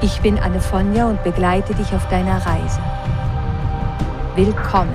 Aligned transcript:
Ich 0.00 0.20
bin 0.20 0.38
Anne 0.38 0.60
Fonja 0.60 1.08
und 1.08 1.24
begleite 1.24 1.74
dich 1.74 1.92
auf 1.92 2.08
deiner 2.08 2.36
Reise. 2.46 2.80
Willkommen 4.36 4.94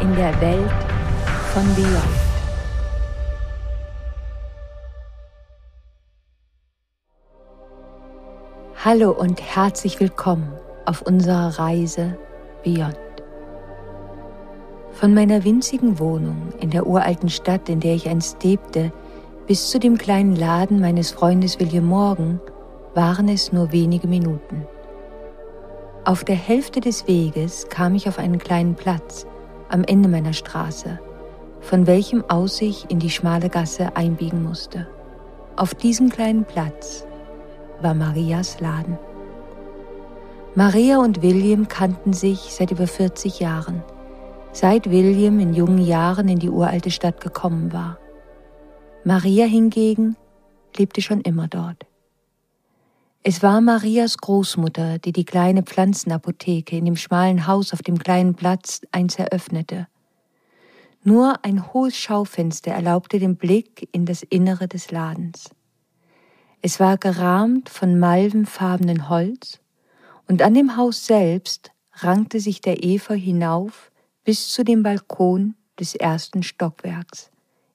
in 0.00 0.14
der 0.14 0.40
Welt 0.40 0.70
von 1.52 1.64
Beyond. 1.74 2.22
Hallo 8.84 9.10
und 9.10 9.42
herzlich 9.42 9.98
willkommen 9.98 10.52
auf 10.86 11.02
unserer 11.02 11.58
Reise 11.58 12.16
Beyond. 12.62 12.96
Von 14.92 15.14
meiner 15.14 15.42
winzigen 15.42 15.98
Wohnung 15.98 16.52
in 16.60 16.70
der 16.70 16.86
uralten 16.86 17.28
Stadt, 17.28 17.68
in 17.68 17.80
der 17.80 17.96
ich 17.96 18.08
einst 18.08 18.44
lebte, 18.44 18.92
bis 19.48 19.68
zu 19.70 19.80
dem 19.80 19.98
kleinen 19.98 20.36
Laden 20.36 20.80
meines 20.80 21.10
Freundes 21.10 21.58
William 21.58 21.86
Morgan 21.86 22.40
waren 22.94 23.28
es 23.28 23.52
nur 23.52 23.72
wenige 23.72 24.06
Minuten. 24.06 24.66
Auf 26.04 26.24
der 26.24 26.36
Hälfte 26.36 26.80
des 26.80 27.06
Weges 27.06 27.68
kam 27.68 27.94
ich 27.94 28.08
auf 28.08 28.18
einen 28.18 28.38
kleinen 28.38 28.74
Platz 28.74 29.26
am 29.68 29.84
Ende 29.84 30.08
meiner 30.08 30.32
Straße, 30.32 30.98
von 31.60 31.86
welchem 31.86 32.24
aus 32.28 32.60
ich 32.60 32.90
in 32.90 32.98
die 32.98 33.10
schmale 33.10 33.48
Gasse 33.48 33.96
einbiegen 33.96 34.42
musste. 34.42 34.88
Auf 35.56 35.74
diesem 35.74 36.10
kleinen 36.10 36.44
Platz 36.44 37.06
war 37.80 37.94
Marias 37.94 38.60
Laden. 38.60 38.98
Maria 40.54 40.98
und 40.98 41.22
William 41.22 41.68
kannten 41.68 42.12
sich 42.12 42.38
seit 42.52 42.72
über 42.72 42.86
40 42.86 43.40
Jahren, 43.40 43.82
seit 44.52 44.90
William 44.90 45.40
in 45.40 45.54
jungen 45.54 45.78
Jahren 45.78 46.28
in 46.28 46.38
die 46.38 46.50
uralte 46.50 46.90
Stadt 46.90 47.20
gekommen 47.20 47.72
war. 47.72 47.98
Maria 49.04 49.46
hingegen 49.46 50.16
lebte 50.76 51.00
schon 51.00 51.22
immer 51.22 51.48
dort. 51.48 51.86
Es 53.24 53.40
war 53.40 53.60
Marias 53.60 54.18
Großmutter, 54.18 54.98
die 54.98 55.12
die 55.12 55.24
kleine 55.24 55.62
Pflanzenapotheke 55.62 56.76
in 56.76 56.86
dem 56.86 56.96
schmalen 56.96 57.46
Haus 57.46 57.72
auf 57.72 57.80
dem 57.80 57.96
kleinen 57.96 58.34
Platz 58.34 58.80
eins 58.90 59.14
eröffnete. 59.14 59.86
Nur 61.04 61.44
ein 61.44 61.72
hohes 61.72 61.96
Schaufenster 61.96 62.72
erlaubte 62.72 63.20
den 63.20 63.36
Blick 63.36 63.88
in 63.92 64.06
das 64.06 64.24
Innere 64.24 64.66
des 64.66 64.90
Ladens. 64.90 65.50
Es 66.62 66.80
war 66.80 66.96
gerahmt 66.96 67.68
von 67.68 67.96
malvenfarbenen 67.96 69.08
Holz, 69.08 69.60
und 70.26 70.42
an 70.42 70.54
dem 70.54 70.76
Haus 70.76 71.06
selbst 71.06 71.70
rankte 71.92 72.40
sich 72.40 72.60
der 72.60 72.82
Efeu 72.82 73.14
hinauf 73.16 73.92
bis 74.24 74.48
zu 74.50 74.64
dem 74.64 74.82
Balkon 74.82 75.54
des 75.78 75.94
ersten 75.94 76.42
Stockwerks, 76.42 77.30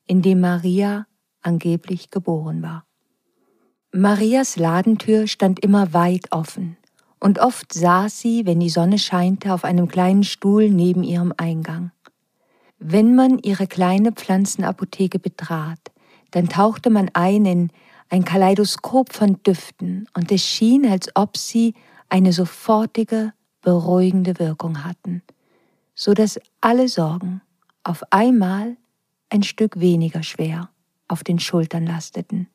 in 0.07 0.21
dem 0.21 0.41
Maria 0.41 1.07
angeblich 1.41 2.09
geboren 2.11 2.61
war. 2.61 2.86
Marias 3.93 4.57
Ladentür 4.57 5.27
stand 5.27 5.61
immer 5.61 5.93
weit 5.93 6.31
offen, 6.31 6.75
und 7.21 7.39
oft 7.39 7.71
saß 7.71 8.19
sie, 8.19 8.45
wenn 8.45 8.59
die 8.59 8.69
Sonne 8.69 8.99
scheinte, 8.99 9.53
auf 9.53 9.63
einem 9.63 9.87
kleinen 9.87 10.23
Stuhl 10.23 10.69
neben 10.69 11.03
ihrem 11.03 11.33
Eingang. 11.37 11.91
Wenn 12.79 13.15
man 13.15 13.39
ihre 13.39 13.65
kleine 13.65 14.11
Pflanzenapotheke 14.11 15.19
betrat, 15.19 15.79
dann 16.31 16.49
tauchte 16.49 16.89
man 16.89 17.09
ein 17.13 17.45
in 17.45 17.71
ein 18.09 18.25
Kaleidoskop 18.25 19.13
von 19.13 19.41
Düften, 19.43 20.05
und 20.13 20.33
es 20.33 20.45
schien, 20.45 20.85
als 20.85 21.09
ob 21.15 21.37
sie 21.37 21.73
eine 22.09 22.33
sofortige, 22.33 23.33
beruhigende 23.61 24.37
Wirkung 24.37 24.83
hatten, 24.83 25.23
so 25.95 26.13
dass 26.13 26.39
alle 26.59 26.89
Sorgen 26.89 27.41
auf 27.83 28.03
einmal 28.11 28.75
ein 29.29 29.43
Stück 29.43 29.79
weniger 29.79 30.23
schwer 30.23 30.69
auf 31.07 31.23
den 31.23 31.39
Schultern 31.39 31.85
lasteten. 31.87 32.47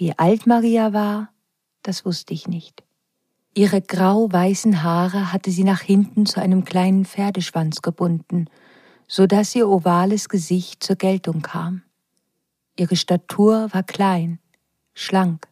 Wie 0.00 0.18
alt 0.18 0.46
Maria 0.46 0.94
war, 0.94 1.28
das 1.82 2.06
wusste 2.06 2.32
ich 2.32 2.48
nicht. 2.48 2.82
Ihre 3.52 3.82
grau-weißen 3.82 4.82
Haare 4.82 5.30
hatte 5.30 5.50
sie 5.50 5.62
nach 5.62 5.82
hinten 5.82 6.24
zu 6.24 6.40
einem 6.40 6.64
kleinen 6.64 7.04
Pferdeschwanz 7.04 7.82
gebunden, 7.82 8.46
so 9.06 9.26
dass 9.26 9.54
ihr 9.54 9.68
ovales 9.68 10.30
Gesicht 10.30 10.82
zur 10.82 10.96
Geltung 10.96 11.42
kam. 11.42 11.82
Ihre 12.78 12.96
Statur 12.96 13.68
war 13.74 13.82
klein, 13.82 14.38
schlank, 14.94 15.48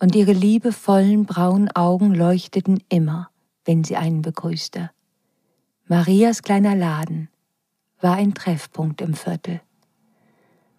und 0.00 0.16
ihre 0.16 0.32
liebevollen 0.32 1.24
braunen 1.24 1.70
Augen 1.76 2.12
leuchteten 2.12 2.82
immer, 2.88 3.30
wenn 3.64 3.84
sie 3.84 3.94
einen 3.94 4.22
begrüßte. 4.22 4.90
Marias 5.86 6.42
kleiner 6.42 6.74
Laden 6.74 7.28
war 8.00 8.16
ein 8.16 8.34
Treffpunkt 8.34 9.00
im 9.00 9.14
Viertel. 9.14 9.60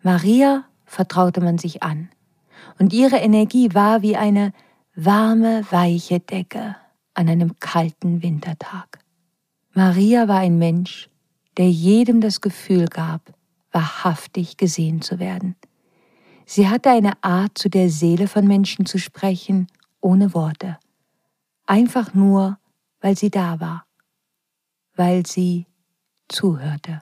Maria 0.01 0.65
vertraute 0.83 1.39
man 1.39 1.57
sich 1.57 1.81
an 1.81 2.09
und 2.79 2.93
ihre 2.93 3.17
Energie 3.17 3.73
war 3.73 4.01
wie 4.01 4.15
eine 4.15 4.53
warme, 4.95 5.65
weiche 5.71 6.19
Decke 6.19 6.75
an 7.13 7.29
einem 7.29 7.59
kalten 7.59 8.21
Wintertag. 8.21 8.99
Maria 9.73 10.27
war 10.27 10.39
ein 10.39 10.57
Mensch, 10.57 11.09
der 11.57 11.69
jedem 11.69 12.21
das 12.21 12.41
Gefühl 12.41 12.87
gab, 12.87 13.33
wahrhaftig 13.71 14.57
gesehen 14.57 15.01
zu 15.01 15.19
werden. 15.19 15.55
Sie 16.45 16.69
hatte 16.69 16.91
eine 16.91 17.23
Art, 17.23 17.57
zu 17.57 17.69
der 17.69 17.89
Seele 17.89 18.27
von 18.27 18.47
Menschen 18.47 18.85
zu 18.85 18.99
sprechen, 18.99 19.67
ohne 19.99 20.33
Worte. 20.33 20.77
Einfach 21.65 22.13
nur, 22.13 22.59
weil 23.01 23.17
sie 23.17 23.31
da 23.31 23.59
war, 23.59 23.85
weil 24.95 25.25
sie 25.25 25.65
zuhörte. 26.27 27.01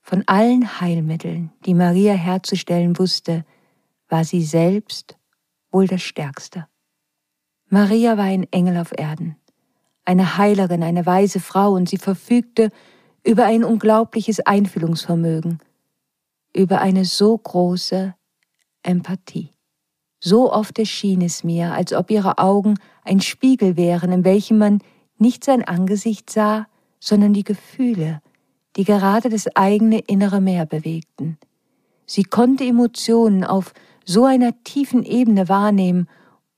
Von 0.00 0.24
allen 0.26 0.80
Heilmitteln, 0.80 1.52
die 1.64 1.74
Maria 1.74 2.14
herzustellen 2.14 2.98
wusste, 2.98 3.44
war 4.08 4.24
sie 4.24 4.42
selbst 4.42 5.16
wohl 5.70 5.86
das 5.86 6.02
Stärkste. 6.02 6.66
Maria 7.68 8.16
war 8.16 8.24
ein 8.24 8.46
Engel 8.52 8.76
auf 8.78 8.92
Erden, 8.96 9.36
eine 10.04 10.38
Heilerin, 10.38 10.82
eine 10.82 11.06
weise 11.06 11.40
Frau, 11.40 11.72
und 11.72 11.88
sie 11.88 11.98
verfügte 11.98 12.70
über 13.24 13.46
ein 13.46 13.64
unglaubliches 13.64 14.40
Einfühlungsvermögen, 14.40 15.60
über 16.54 16.80
eine 16.80 17.04
so 17.04 17.36
große 17.36 18.14
Empathie. 18.82 19.50
So 20.20 20.52
oft 20.52 20.78
erschien 20.78 21.20
es 21.20 21.44
mir, 21.44 21.72
als 21.72 21.92
ob 21.92 22.10
ihre 22.10 22.38
Augen 22.38 22.78
ein 23.02 23.20
Spiegel 23.20 23.76
wären, 23.76 24.12
in 24.12 24.24
welchem 24.24 24.58
man 24.58 24.80
nicht 25.18 25.44
sein 25.44 25.64
Angesicht 25.64 26.30
sah, 26.30 26.66
sondern 27.00 27.34
die 27.34 27.44
Gefühle, 27.44 28.22
die 28.76 28.84
gerade 28.84 29.28
das 29.28 29.54
eigene 29.56 29.98
innere 29.98 30.40
Meer 30.40 30.66
bewegten. 30.66 31.38
Sie 32.06 32.24
konnte 32.24 32.64
Emotionen 32.64 33.44
auf 33.44 33.72
so 34.04 34.24
einer 34.24 34.62
tiefen 34.64 35.02
Ebene 35.04 35.48
wahrnehmen, 35.48 36.08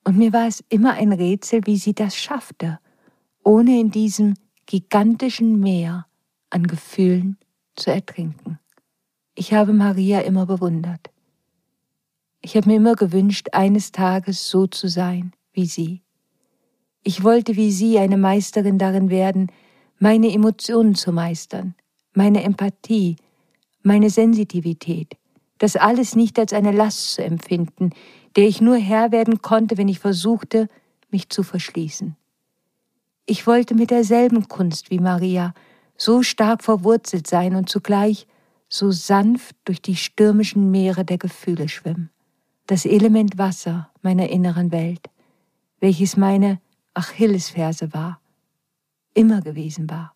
und 0.04 0.16
mir 0.16 0.32
war 0.32 0.46
es 0.46 0.62
immer 0.68 0.92
ein 0.92 1.12
Rätsel, 1.12 1.66
wie 1.66 1.76
sie 1.76 1.92
das 1.92 2.16
schaffte, 2.16 2.78
ohne 3.42 3.80
in 3.80 3.90
diesem 3.90 4.34
gigantischen 4.66 5.58
Meer 5.58 6.06
an 6.50 6.66
Gefühlen 6.66 7.38
zu 7.74 7.90
ertrinken. 7.90 8.58
Ich 9.34 9.52
habe 9.52 9.72
Maria 9.72 10.20
immer 10.20 10.46
bewundert. 10.46 11.10
Ich 12.40 12.56
habe 12.56 12.68
mir 12.68 12.76
immer 12.76 12.94
gewünscht, 12.94 13.48
eines 13.52 13.90
Tages 13.90 14.48
so 14.48 14.66
zu 14.66 14.88
sein 14.88 15.32
wie 15.52 15.66
sie. 15.66 16.02
Ich 17.02 17.24
wollte 17.24 17.56
wie 17.56 17.72
sie 17.72 17.98
eine 17.98 18.16
Meisterin 18.16 18.78
darin 18.78 19.10
werden, 19.10 19.50
meine 19.98 20.32
Emotionen 20.32 20.94
zu 20.94 21.12
meistern, 21.12 21.74
meine 22.14 22.42
Empathie, 22.44 23.16
meine 23.82 24.10
Sensitivität, 24.10 25.16
das 25.58 25.76
alles 25.76 26.16
nicht 26.16 26.38
als 26.38 26.52
eine 26.52 26.72
Last 26.72 27.14
zu 27.14 27.24
empfinden, 27.24 27.90
der 28.36 28.46
ich 28.46 28.60
nur 28.60 28.76
Herr 28.76 29.12
werden 29.12 29.42
konnte, 29.42 29.76
wenn 29.78 29.88
ich 29.88 29.98
versuchte, 29.98 30.68
mich 31.10 31.30
zu 31.30 31.42
verschließen. 31.42 32.16
Ich 33.24 33.46
wollte 33.46 33.74
mit 33.74 33.90
derselben 33.90 34.48
Kunst 34.48 34.90
wie 34.90 35.00
Maria 35.00 35.54
so 35.96 36.22
stark 36.22 36.62
verwurzelt 36.62 37.26
sein 37.26 37.56
und 37.56 37.68
zugleich 37.68 38.26
so 38.68 38.90
sanft 38.90 39.56
durch 39.64 39.80
die 39.80 39.96
stürmischen 39.96 40.70
Meere 40.70 41.04
der 41.04 41.18
Gefühle 41.18 41.68
schwimmen. 41.68 42.10
Das 42.66 42.84
Element 42.84 43.38
Wasser 43.38 43.90
meiner 44.02 44.28
inneren 44.28 44.72
Welt, 44.72 45.08
welches 45.80 46.16
meine 46.16 46.60
Achillesferse 46.94 47.92
war, 47.94 48.20
immer 49.14 49.40
gewesen 49.40 49.88
war. 49.88 50.14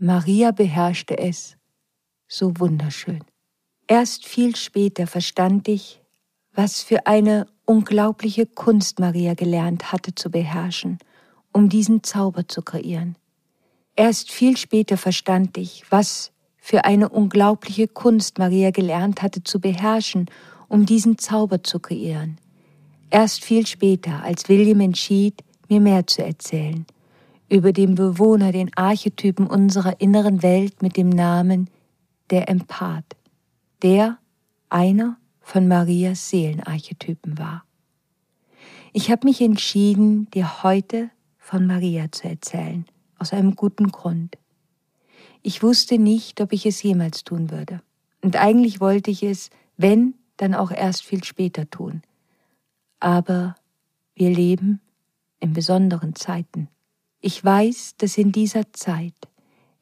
Maria 0.00 0.50
beherrschte 0.50 1.16
es 1.16 1.56
so 2.26 2.58
wunderschön. 2.58 3.24
Erst 3.86 4.26
viel 4.26 4.56
später 4.56 5.06
verstand 5.06 5.68
ich, 5.68 6.00
was 6.54 6.82
für 6.82 7.06
eine 7.06 7.46
unglaubliche 7.66 8.46
Kunst 8.46 8.98
Maria 8.98 9.34
gelernt 9.34 9.92
hatte 9.92 10.14
zu 10.14 10.30
beherrschen, 10.30 10.98
um 11.52 11.68
diesen 11.68 12.02
Zauber 12.02 12.48
zu 12.48 12.62
kreieren. 12.62 13.16
Erst 13.94 14.32
viel 14.32 14.56
später 14.56 14.96
verstand 14.96 15.58
ich, 15.58 15.84
was 15.90 16.32
für 16.56 16.86
eine 16.86 17.10
unglaubliche 17.10 17.86
Kunst 17.86 18.38
Maria 18.38 18.70
gelernt 18.70 19.20
hatte 19.20 19.44
zu 19.44 19.60
beherrschen, 19.60 20.30
um 20.68 20.86
diesen 20.86 21.18
Zauber 21.18 21.62
zu 21.62 21.78
kreieren. 21.78 22.38
Erst 23.10 23.44
viel 23.44 23.66
später, 23.66 24.22
als 24.22 24.48
William 24.48 24.80
entschied, 24.80 25.44
mir 25.68 25.80
mehr 25.80 26.06
zu 26.06 26.24
erzählen, 26.24 26.86
über 27.50 27.72
den 27.72 27.94
Bewohner, 27.94 28.50
den 28.50 28.74
Archetypen 28.74 29.46
unserer 29.46 30.00
inneren 30.00 30.42
Welt 30.42 30.80
mit 30.80 30.96
dem 30.96 31.10
Namen 31.10 31.68
der 32.30 32.48
Empath, 32.48 33.04
der 33.84 34.18
einer 34.70 35.18
von 35.42 35.68
Marias 35.68 36.30
Seelenarchetypen 36.30 37.38
war. 37.38 37.66
Ich 38.94 39.10
habe 39.10 39.26
mich 39.26 39.42
entschieden, 39.42 40.30
dir 40.30 40.62
heute 40.62 41.10
von 41.36 41.66
Maria 41.66 42.10
zu 42.10 42.26
erzählen, 42.26 42.86
aus 43.18 43.34
einem 43.34 43.56
guten 43.56 43.88
Grund. 43.92 44.38
Ich 45.42 45.62
wusste 45.62 45.98
nicht, 45.98 46.40
ob 46.40 46.54
ich 46.54 46.64
es 46.64 46.82
jemals 46.82 47.24
tun 47.24 47.50
würde. 47.50 47.82
Und 48.22 48.36
eigentlich 48.36 48.80
wollte 48.80 49.10
ich 49.10 49.22
es, 49.22 49.50
wenn, 49.76 50.14
dann 50.38 50.54
auch 50.54 50.70
erst 50.70 51.04
viel 51.04 51.22
später 51.22 51.68
tun. 51.68 52.00
Aber 53.00 53.54
wir 54.14 54.30
leben 54.30 54.80
in 55.40 55.52
besonderen 55.52 56.14
Zeiten. 56.14 56.68
Ich 57.20 57.44
weiß, 57.44 57.96
dass 57.98 58.16
in 58.16 58.32
dieser 58.32 58.72
Zeit, 58.72 59.28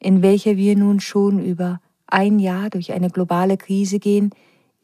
in 0.01 0.23
welcher 0.23 0.57
wir 0.57 0.77
nun 0.77 0.99
schon 0.99 1.39
über 1.39 1.81
ein 2.13 2.39
Jahr 2.39 2.71
durch 2.71 2.93
eine 2.93 3.11
globale 3.11 3.57
Krise 3.57 3.99
gehen, 3.99 4.31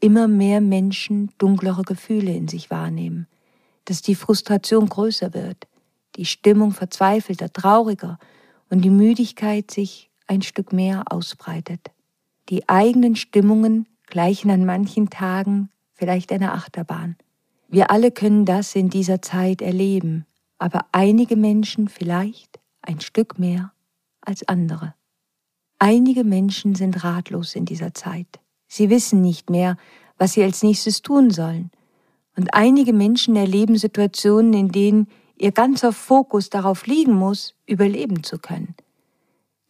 immer 0.00 0.28
mehr 0.28 0.60
Menschen 0.60 1.30
dunklere 1.38 1.82
Gefühle 1.82 2.32
in 2.32 2.48
sich 2.48 2.70
wahrnehmen, 2.70 3.26
dass 3.84 4.02
die 4.02 4.14
Frustration 4.14 4.88
größer 4.88 5.34
wird, 5.34 5.66
die 6.16 6.24
Stimmung 6.24 6.72
verzweifelter, 6.72 7.52
trauriger 7.52 8.18
und 8.70 8.84
die 8.84 8.90
Müdigkeit 8.90 9.70
sich 9.70 10.10
ein 10.26 10.42
Stück 10.42 10.72
mehr 10.72 11.04
ausbreitet. 11.10 11.90
Die 12.48 12.68
eigenen 12.68 13.16
Stimmungen 13.16 13.86
gleichen 14.06 14.50
an 14.50 14.64
manchen 14.64 15.10
Tagen 15.10 15.70
vielleicht 15.92 16.32
einer 16.32 16.54
Achterbahn. 16.54 17.16
Wir 17.68 17.90
alle 17.90 18.10
können 18.10 18.44
das 18.46 18.74
in 18.74 18.88
dieser 18.88 19.20
Zeit 19.20 19.60
erleben, 19.60 20.26
aber 20.58 20.86
einige 20.92 21.36
Menschen 21.36 21.88
vielleicht 21.88 22.58
ein 22.80 23.00
Stück 23.00 23.38
mehr 23.38 23.72
als 24.22 24.46
andere. 24.48 24.94
Einige 25.80 26.24
Menschen 26.24 26.74
sind 26.74 27.04
ratlos 27.04 27.54
in 27.54 27.64
dieser 27.64 27.94
Zeit. 27.94 28.26
Sie 28.66 28.90
wissen 28.90 29.20
nicht 29.20 29.48
mehr, 29.48 29.76
was 30.18 30.32
sie 30.32 30.42
als 30.42 30.62
nächstes 30.62 31.02
tun 31.02 31.30
sollen. 31.30 31.70
Und 32.36 32.52
einige 32.52 32.92
Menschen 32.92 33.36
erleben 33.36 33.76
Situationen, 33.76 34.52
in 34.54 34.68
denen 34.68 35.08
ihr 35.36 35.52
ganzer 35.52 35.92
Fokus 35.92 36.50
darauf 36.50 36.86
liegen 36.86 37.12
muss, 37.14 37.54
überleben 37.66 38.24
zu 38.24 38.38
können. 38.38 38.74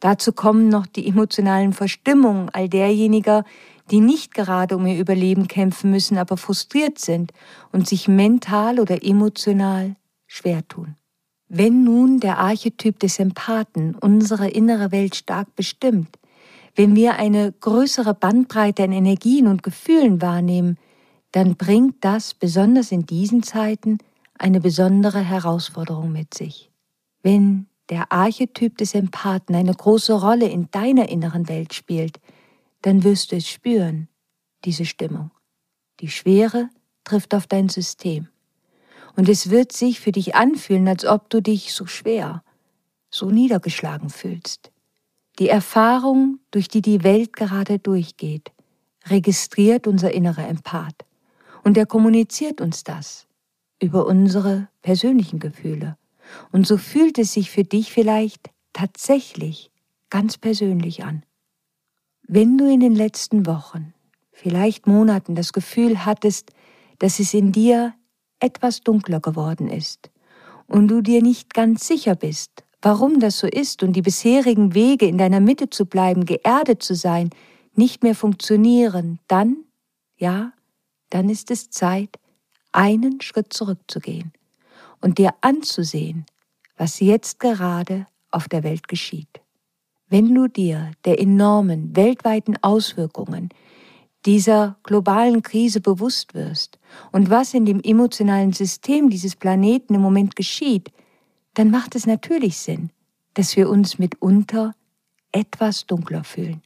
Dazu 0.00 0.32
kommen 0.32 0.68
noch 0.68 0.86
die 0.86 1.06
emotionalen 1.06 1.72
Verstimmungen 1.72 2.48
all 2.50 2.68
derjenigen, 2.68 3.42
die 3.90 4.00
nicht 4.00 4.32
gerade 4.32 4.76
um 4.76 4.86
ihr 4.86 4.98
Überleben 4.98 5.48
kämpfen 5.48 5.90
müssen, 5.90 6.18
aber 6.18 6.36
frustriert 6.36 6.98
sind 6.98 7.32
und 7.72 7.88
sich 7.88 8.08
mental 8.08 8.80
oder 8.80 9.02
emotional 9.04 9.96
schwer 10.26 10.66
tun. 10.68 10.94
Wenn 11.48 11.82
nun 11.82 12.20
der 12.20 12.38
Archetyp 12.38 12.98
des 12.98 13.18
Empathen 13.18 13.94
unsere 13.94 14.48
innere 14.48 14.92
Welt 14.92 15.16
stark 15.16 15.54
bestimmt, 15.56 16.18
wenn 16.76 16.94
wir 16.94 17.16
eine 17.16 17.52
größere 17.52 18.14
Bandbreite 18.14 18.84
an 18.84 18.92
Energien 18.92 19.46
und 19.46 19.62
Gefühlen 19.62 20.20
wahrnehmen, 20.20 20.78
dann 21.32 21.56
bringt 21.56 22.04
das 22.04 22.34
besonders 22.34 22.92
in 22.92 23.06
diesen 23.06 23.42
Zeiten 23.42 23.98
eine 24.38 24.60
besondere 24.60 25.20
Herausforderung 25.20 26.12
mit 26.12 26.34
sich. 26.34 26.70
Wenn 27.22 27.66
der 27.88 28.12
Archetyp 28.12 28.76
des 28.76 28.94
Empathen 28.94 29.54
eine 29.54 29.74
große 29.74 30.12
Rolle 30.12 30.48
in 30.48 30.70
deiner 30.70 31.08
inneren 31.08 31.48
Welt 31.48 31.74
spielt, 31.74 32.20
dann 32.82 33.02
wirst 33.02 33.32
du 33.32 33.36
es 33.36 33.48
spüren, 33.48 34.08
diese 34.64 34.84
Stimmung. 34.84 35.30
Die 36.00 36.08
Schwere 36.08 36.68
trifft 37.04 37.34
auf 37.34 37.46
dein 37.46 37.68
System. 37.68 38.28
Und 39.18 39.28
es 39.28 39.50
wird 39.50 39.72
sich 39.72 39.98
für 39.98 40.12
dich 40.12 40.36
anfühlen, 40.36 40.86
als 40.86 41.04
ob 41.04 41.28
du 41.28 41.42
dich 41.42 41.74
so 41.74 41.86
schwer, 41.86 42.44
so 43.10 43.32
niedergeschlagen 43.32 44.10
fühlst. 44.10 44.70
Die 45.40 45.48
Erfahrung, 45.48 46.38
durch 46.52 46.68
die 46.68 46.82
die 46.82 47.02
Welt 47.02 47.32
gerade 47.32 47.80
durchgeht, 47.80 48.52
registriert 49.06 49.88
unser 49.88 50.12
innerer 50.12 50.46
Empath. 50.46 51.04
Und 51.64 51.76
er 51.76 51.84
kommuniziert 51.84 52.60
uns 52.60 52.84
das 52.84 53.26
über 53.82 54.06
unsere 54.06 54.68
persönlichen 54.82 55.40
Gefühle. 55.40 55.98
Und 56.52 56.68
so 56.68 56.76
fühlt 56.76 57.18
es 57.18 57.32
sich 57.32 57.50
für 57.50 57.64
dich 57.64 57.90
vielleicht 57.92 58.50
tatsächlich 58.72 59.72
ganz 60.10 60.38
persönlich 60.38 61.02
an. 61.02 61.24
Wenn 62.22 62.56
du 62.56 62.72
in 62.72 62.78
den 62.78 62.94
letzten 62.94 63.46
Wochen, 63.46 63.94
vielleicht 64.30 64.86
Monaten 64.86 65.34
das 65.34 65.52
Gefühl 65.52 66.04
hattest, 66.04 66.52
dass 67.00 67.18
es 67.18 67.34
in 67.34 67.50
dir 67.50 67.94
etwas 68.40 68.80
dunkler 68.80 69.20
geworden 69.20 69.68
ist 69.68 70.10
und 70.66 70.88
du 70.88 71.00
dir 71.00 71.22
nicht 71.22 71.54
ganz 71.54 71.86
sicher 71.86 72.14
bist, 72.14 72.64
warum 72.82 73.20
das 73.20 73.38
so 73.38 73.46
ist 73.46 73.82
und 73.82 73.94
die 73.94 74.02
bisherigen 74.02 74.74
Wege 74.74 75.06
in 75.06 75.18
deiner 75.18 75.40
Mitte 75.40 75.70
zu 75.70 75.86
bleiben, 75.86 76.24
geerdet 76.24 76.82
zu 76.82 76.94
sein, 76.94 77.30
nicht 77.74 78.02
mehr 78.02 78.14
funktionieren, 78.14 79.18
dann, 79.28 79.64
ja, 80.16 80.52
dann 81.10 81.30
ist 81.30 81.50
es 81.50 81.70
Zeit, 81.70 82.18
einen 82.72 83.20
Schritt 83.20 83.52
zurückzugehen 83.52 84.32
und 85.00 85.18
dir 85.18 85.34
anzusehen, 85.40 86.26
was 86.76 87.00
jetzt 87.00 87.40
gerade 87.40 88.06
auf 88.30 88.48
der 88.48 88.62
Welt 88.62 88.88
geschieht. 88.88 89.40
Wenn 90.08 90.34
du 90.34 90.48
dir 90.48 90.92
der 91.04 91.20
enormen 91.20 91.94
weltweiten 91.96 92.56
Auswirkungen 92.62 93.50
dieser 94.28 94.76
globalen 94.82 95.42
Krise 95.42 95.80
bewusst 95.80 96.34
wirst 96.34 96.78
und 97.12 97.30
was 97.30 97.54
in 97.54 97.64
dem 97.64 97.80
emotionalen 97.80 98.52
System 98.52 99.08
dieses 99.08 99.34
Planeten 99.34 99.94
im 99.94 100.02
Moment 100.02 100.36
geschieht, 100.36 100.92
dann 101.54 101.70
macht 101.70 101.94
es 101.94 102.06
natürlich 102.06 102.58
Sinn, 102.58 102.90
dass 103.32 103.56
wir 103.56 103.70
uns 103.70 103.98
mitunter 103.98 104.74
etwas 105.32 105.86
dunkler 105.86 106.24
fühlen. 106.24 106.60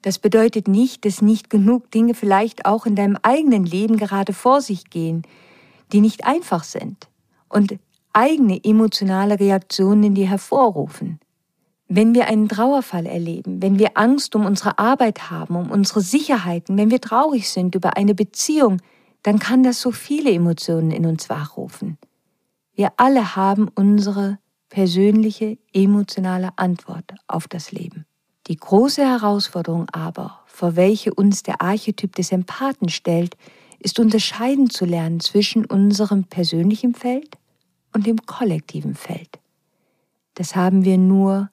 Das 0.00 0.18
bedeutet 0.18 0.68
nicht, 0.68 1.04
dass 1.04 1.20
nicht 1.20 1.50
genug 1.50 1.90
Dinge 1.90 2.14
vielleicht 2.14 2.64
auch 2.64 2.86
in 2.86 2.96
deinem 2.96 3.18
eigenen 3.20 3.66
Leben 3.66 3.98
gerade 3.98 4.32
vor 4.32 4.62
sich 4.62 4.88
gehen, 4.88 5.20
die 5.92 6.00
nicht 6.00 6.24
einfach 6.24 6.64
sind 6.64 7.08
und 7.50 7.78
eigene 8.14 8.58
emotionale 8.64 9.38
Reaktionen 9.38 10.02
in 10.02 10.14
dir 10.14 10.30
hervorrufen. 10.30 11.20
Wenn 11.88 12.14
wir 12.14 12.26
einen 12.26 12.48
Trauerfall 12.48 13.06
erleben, 13.06 13.62
wenn 13.62 13.78
wir 13.78 13.96
Angst 13.96 14.34
um 14.34 14.44
unsere 14.44 14.78
Arbeit 14.78 15.30
haben, 15.30 15.54
um 15.54 15.70
unsere 15.70 16.00
Sicherheiten, 16.00 16.76
wenn 16.76 16.90
wir 16.90 17.00
traurig 17.00 17.48
sind 17.48 17.74
über 17.76 17.96
eine 17.96 18.14
Beziehung, 18.14 18.82
dann 19.22 19.38
kann 19.38 19.62
das 19.62 19.80
so 19.80 19.92
viele 19.92 20.32
Emotionen 20.32 20.90
in 20.90 21.06
uns 21.06 21.28
wachrufen. 21.28 21.96
Wir 22.74 22.92
alle 22.96 23.36
haben 23.36 23.68
unsere 23.74 24.38
persönliche 24.68 25.58
emotionale 25.72 26.50
Antwort 26.56 27.14
auf 27.28 27.46
das 27.48 27.72
Leben. 27.72 28.04
Die 28.48 28.56
große 28.56 29.02
Herausforderung 29.02 29.88
aber, 29.90 30.40
vor 30.46 30.76
welche 30.76 31.14
uns 31.14 31.42
der 31.42 31.62
Archetyp 31.62 32.14
des 32.14 32.32
Empathen 32.32 32.88
stellt, 32.88 33.36
ist 33.78 33.98
unterscheiden 33.98 34.70
zu 34.70 34.84
lernen 34.84 35.20
zwischen 35.20 35.64
unserem 35.64 36.24
persönlichen 36.24 36.94
Feld 36.94 37.36
und 37.92 38.06
dem 38.06 38.24
kollektiven 38.26 38.94
Feld. 38.94 39.38
Das 40.34 40.54
haben 40.54 40.84
wir 40.84 40.98
nur 40.98 41.50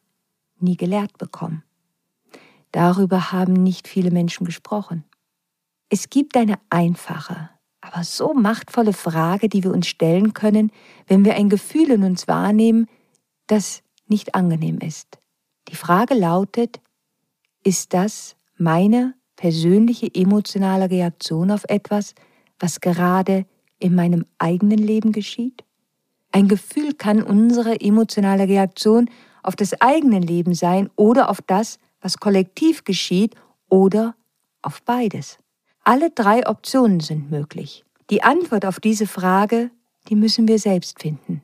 nie 0.63 0.77
gelehrt 0.77 1.17
bekommen. 1.17 1.63
Darüber 2.71 3.31
haben 3.31 3.53
nicht 3.53 3.87
viele 3.87 4.09
Menschen 4.09 4.45
gesprochen. 4.45 5.03
Es 5.89 6.09
gibt 6.09 6.35
eine 6.35 6.55
einfache, 6.71 7.51
aber 7.81 8.03
so 8.03 8.33
machtvolle 8.33 8.93
Frage, 8.93 9.47
die 9.49 9.63
wir 9.63 9.71
uns 9.71 9.87
stellen 9.87 10.33
können, 10.33 10.71
wenn 11.05 11.23
wir 11.23 11.35
ein 11.35 11.49
Gefühl 11.49 11.91
in 11.91 12.03
uns 12.03 12.27
wahrnehmen, 12.27 12.87
das 13.47 13.83
nicht 14.07 14.33
angenehm 14.33 14.79
ist. 14.79 15.19
Die 15.67 15.75
Frage 15.75 16.15
lautet, 16.15 16.81
ist 17.63 17.93
das 17.93 18.35
meine 18.57 19.13
persönliche 19.35 20.09
emotionale 20.13 20.89
Reaktion 20.89 21.51
auf 21.51 21.65
etwas, 21.67 22.15
was 22.59 22.81
gerade 22.81 23.45
in 23.79 23.95
meinem 23.95 24.25
eigenen 24.39 24.79
Leben 24.79 25.11
geschieht? 25.11 25.63
Ein 26.31 26.47
Gefühl 26.47 26.93
kann 26.93 27.21
unsere 27.21 27.79
emotionale 27.81 28.47
Reaktion 28.47 29.09
auf 29.43 29.55
das 29.55 29.79
eigene 29.81 30.19
Leben 30.19 30.55
sein 30.55 30.89
oder 30.95 31.29
auf 31.29 31.41
das, 31.41 31.79
was 32.01 32.17
kollektiv 32.17 32.83
geschieht 32.83 33.35
oder 33.69 34.15
auf 34.61 34.81
beides. 34.81 35.37
Alle 35.83 36.09
drei 36.09 36.47
Optionen 36.47 37.01
sind 37.01 37.29
möglich. 37.29 37.83
Die 38.09 38.23
Antwort 38.23 38.65
auf 38.65 38.79
diese 38.79 39.07
Frage, 39.07 39.69
die 40.09 40.15
müssen 40.15 40.47
wir 40.47 40.59
selbst 40.59 41.01
finden. 41.01 41.43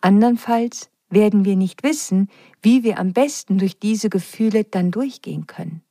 Andernfalls 0.00 0.90
werden 1.10 1.44
wir 1.44 1.56
nicht 1.56 1.82
wissen, 1.82 2.28
wie 2.62 2.82
wir 2.82 2.98
am 2.98 3.12
besten 3.12 3.58
durch 3.58 3.78
diese 3.78 4.10
Gefühle 4.10 4.64
dann 4.64 4.90
durchgehen 4.90 5.46
können. 5.46 5.82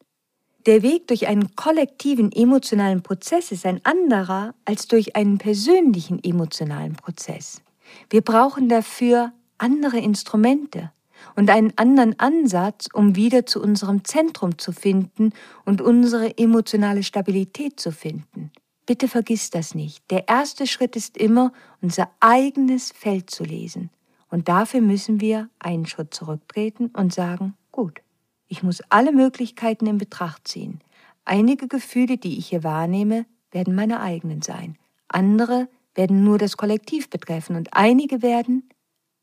Der 0.65 0.81
Weg 0.81 1.07
durch 1.07 1.27
einen 1.27 1.55
kollektiven 1.55 2.31
emotionalen 2.31 3.01
Prozess 3.01 3.51
ist 3.51 3.65
ein 3.65 3.79
anderer 3.85 4.53
als 4.65 4.87
durch 4.87 5.15
einen 5.15 5.37
persönlichen 5.37 6.21
emotionalen 6.23 6.93
Prozess. 6.93 7.61
Wir 8.09 8.21
brauchen 8.21 8.67
dafür 8.67 9.31
andere 9.57 9.97
Instrumente 9.97 10.91
und 11.35 11.49
einen 11.49 11.73
anderen 11.77 12.19
Ansatz, 12.19 12.87
um 12.93 13.15
wieder 13.15 13.45
zu 13.45 13.61
unserem 13.61 14.03
Zentrum 14.03 14.57
zu 14.57 14.71
finden 14.71 15.33
und 15.65 15.81
unsere 15.81 16.37
emotionale 16.37 17.03
Stabilität 17.03 17.79
zu 17.79 17.91
finden. 17.91 18.51
Bitte 18.85 19.07
vergiss 19.07 19.49
das 19.49 19.75
nicht. 19.75 20.09
Der 20.11 20.27
erste 20.29 20.65
Schritt 20.65 20.95
ist 20.95 21.17
immer, 21.17 21.51
unser 21.81 22.09
eigenes 22.19 22.91
Feld 22.91 23.29
zu 23.29 23.43
lesen. 23.43 23.89
Und 24.29 24.47
dafür 24.47 24.81
müssen 24.81 25.21
wir 25.21 25.49
einen 25.59 25.85
Schritt 25.85 26.13
zurücktreten 26.13 26.87
und 26.87 27.13
sagen, 27.13 27.55
gut, 27.71 28.01
ich 28.47 28.63
muss 28.63 28.81
alle 28.89 29.11
Möglichkeiten 29.11 29.87
in 29.87 29.97
Betracht 29.97 30.47
ziehen. 30.47 30.79
Einige 31.25 31.67
Gefühle, 31.67 32.17
die 32.17 32.37
ich 32.37 32.47
hier 32.47 32.63
wahrnehme, 32.63 33.25
werden 33.51 33.75
meine 33.75 33.99
eigenen 33.99 34.41
sein. 34.41 34.77
Andere 35.09 35.67
werden 35.95 36.23
nur 36.23 36.37
das 36.37 36.55
Kollektiv 36.55 37.09
betreffen 37.09 37.55
und 37.55 37.73
einige 37.73 38.21
werden 38.21 38.69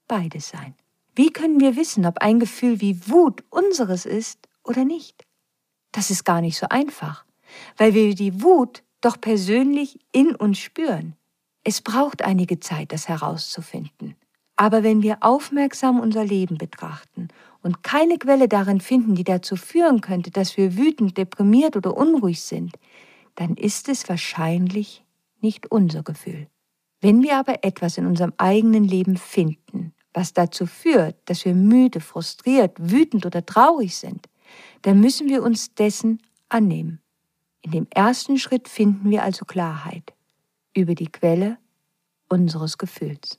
beides 0.07 0.49
sein. 0.49 0.75
Wie 1.15 1.31
können 1.31 1.61
wir 1.61 1.77
wissen, 1.77 2.07
ob 2.07 2.19
ein 2.19 2.41
Gefühl 2.41 2.81
wie 2.81 3.09
Wut 3.09 3.45
unseres 3.51 4.05
ist 4.05 4.49
oder 4.65 4.85
nicht? 4.85 5.25
Das 5.93 6.11
ist 6.11 6.25
gar 6.25 6.41
nicht 6.41 6.59
so 6.59 6.67
einfach, 6.69 7.25
weil 7.77 7.95
wir 7.95 8.15
die 8.15 8.43
Wut 8.43 8.83
doch 9.01 9.21
persönlich 9.21 10.01
in 10.13 10.35
uns 10.35 10.59
spüren. 10.59 11.15
Es 11.63 11.81
braucht 11.81 12.23
einige 12.23 12.59
Zeit, 12.59 12.93
das 12.93 13.09
herauszufinden. 13.09 14.17
Aber 14.57 14.83
wenn 14.83 15.03
wir 15.03 15.19
aufmerksam 15.21 16.01
unser 16.01 16.25
Leben 16.25 16.59
betrachten 16.59 17.29
und 17.63 17.83
keine 17.83 18.19
Quelle 18.19 18.49
darin 18.49 18.81
finden, 18.81 19.15
die 19.15 19.25
dazu 19.25 19.57
führen 19.57 20.01
könnte, 20.01 20.31
dass 20.31 20.57
wir 20.57 20.77
wütend, 20.77 21.17
deprimiert 21.17 21.77
oder 21.77 21.97
unruhig 21.97 22.43
sind, 22.43 22.77
dann 23.35 23.57
ist 23.57 23.89
es 23.89 24.09
wahrscheinlich 24.09 25.05
nicht 25.41 25.71
unser 25.71 26.03
Gefühl. 26.03 26.49
Wenn 27.01 27.23
wir 27.23 27.37
aber 27.37 27.65
etwas 27.65 27.99
in 27.99 28.07
unserem 28.07 28.33
eigenen 28.39 28.85
Leben 28.85 29.17
finden, 29.17 29.93
was 30.15 30.33
dazu 30.33 30.65
führt, 30.65 31.17
dass 31.27 31.45
wir 31.45 31.55
müde, 31.55 32.01
frustriert, 32.01 32.77
wütend 32.79 33.27
oder 33.27 33.45
traurig 33.45 33.97
sind, 33.97 34.29
dann 34.83 35.01
müssen 35.01 35.29
wir 35.29 35.43
uns 35.43 35.75
dessen 35.75 36.23
annehmen. 36.49 37.01
In 37.61 37.73
dem 37.73 37.87
ersten 37.91 38.39
Schritt 38.39 38.69
finden 38.69 39.11
wir 39.11 39.23
also 39.23 39.45
Klarheit 39.45 40.15
über 40.75 40.95
die 40.95 41.11
Quelle 41.11 41.59
unseres 42.29 42.79
Gefühls. 42.79 43.39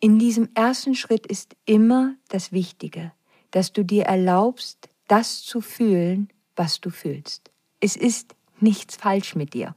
In 0.00 0.18
diesem 0.18 0.48
ersten 0.54 0.94
Schritt 0.94 1.26
ist 1.26 1.56
immer 1.66 2.14
das 2.28 2.52
Wichtige, 2.52 3.12
dass 3.50 3.72
du 3.72 3.84
dir 3.84 4.04
erlaubst, 4.04 4.88
das 5.08 5.42
zu 5.42 5.60
fühlen, 5.60 6.28
was 6.56 6.80
du 6.80 6.90
fühlst. 6.90 7.50
Es 7.80 7.96
ist 7.96 8.34
nichts 8.60 8.96
falsch 8.96 9.34
mit 9.34 9.52
dir. 9.52 9.74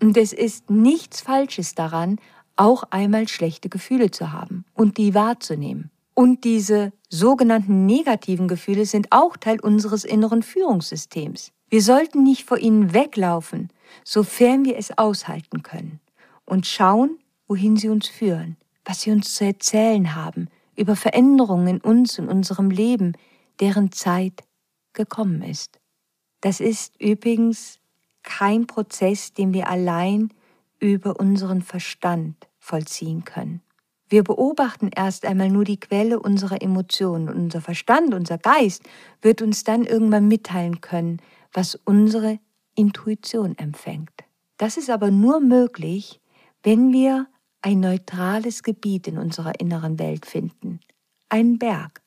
Und 0.00 0.16
es 0.16 0.32
ist 0.32 0.70
nichts 0.70 1.20
Falsches 1.20 1.74
daran, 1.74 2.18
auch 2.60 2.84
einmal 2.90 3.26
schlechte 3.26 3.70
Gefühle 3.70 4.10
zu 4.10 4.32
haben 4.32 4.66
und 4.74 4.98
die 4.98 5.14
wahrzunehmen. 5.14 5.90
Und 6.12 6.44
diese 6.44 6.92
sogenannten 7.08 7.86
negativen 7.86 8.48
Gefühle 8.48 8.84
sind 8.84 9.10
auch 9.10 9.38
Teil 9.38 9.58
unseres 9.60 10.04
inneren 10.04 10.42
Führungssystems. 10.42 11.52
Wir 11.70 11.80
sollten 11.80 12.22
nicht 12.22 12.44
vor 12.44 12.58
ihnen 12.58 12.92
weglaufen, 12.92 13.70
sofern 14.04 14.66
wir 14.66 14.76
es 14.76 14.96
aushalten 14.98 15.62
können, 15.62 16.00
und 16.44 16.66
schauen, 16.66 17.18
wohin 17.48 17.78
sie 17.78 17.88
uns 17.88 18.08
führen, 18.08 18.58
was 18.84 19.00
sie 19.00 19.10
uns 19.10 19.34
zu 19.34 19.46
erzählen 19.46 20.14
haben, 20.14 20.48
über 20.76 20.96
Veränderungen 20.96 21.68
in 21.68 21.80
uns 21.80 22.18
und 22.18 22.28
unserem 22.28 22.70
Leben, 22.70 23.14
deren 23.60 23.90
Zeit 23.90 24.44
gekommen 24.92 25.40
ist. 25.40 25.80
Das 26.42 26.60
ist 26.60 27.00
übrigens 27.00 27.78
kein 28.22 28.66
Prozess, 28.66 29.32
den 29.32 29.54
wir 29.54 29.68
allein 29.68 30.30
über 30.78 31.18
unseren 31.18 31.62
Verstand 31.62 32.49
vollziehen 32.60 33.24
können. 33.24 33.62
Wir 34.08 34.24
beobachten 34.24 34.90
erst 34.94 35.24
einmal 35.24 35.50
nur 35.50 35.64
die 35.64 35.78
Quelle 35.78 36.18
unserer 36.18 36.60
Emotionen 36.62 37.28
und 37.28 37.36
unser 37.36 37.60
Verstand, 37.60 38.12
unser 38.12 38.38
Geist 38.38 38.82
wird 39.22 39.40
uns 39.40 39.64
dann 39.64 39.84
irgendwann 39.84 40.28
mitteilen 40.28 40.80
können, 40.80 41.22
was 41.52 41.76
unsere 41.84 42.38
Intuition 42.74 43.56
empfängt. 43.56 44.10
Das 44.56 44.76
ist 44.76 44.90
aber 44.90 45.10
nur 45.10 45.40
möglich, 45.40 46.20
wenn 46.62 46.92
wir 46.92 47.28
ein 47.62 47.80
neutrales 47.80 48.62
Gebiet 48.62 49.06
in 49.06 49.16
unserer 49.16 49.60
inneren 49.60 49.98
Welt 49.98 50.26
finden, 50.26 50.80
ein 51.28 51.58
Berg, 51.58 52.02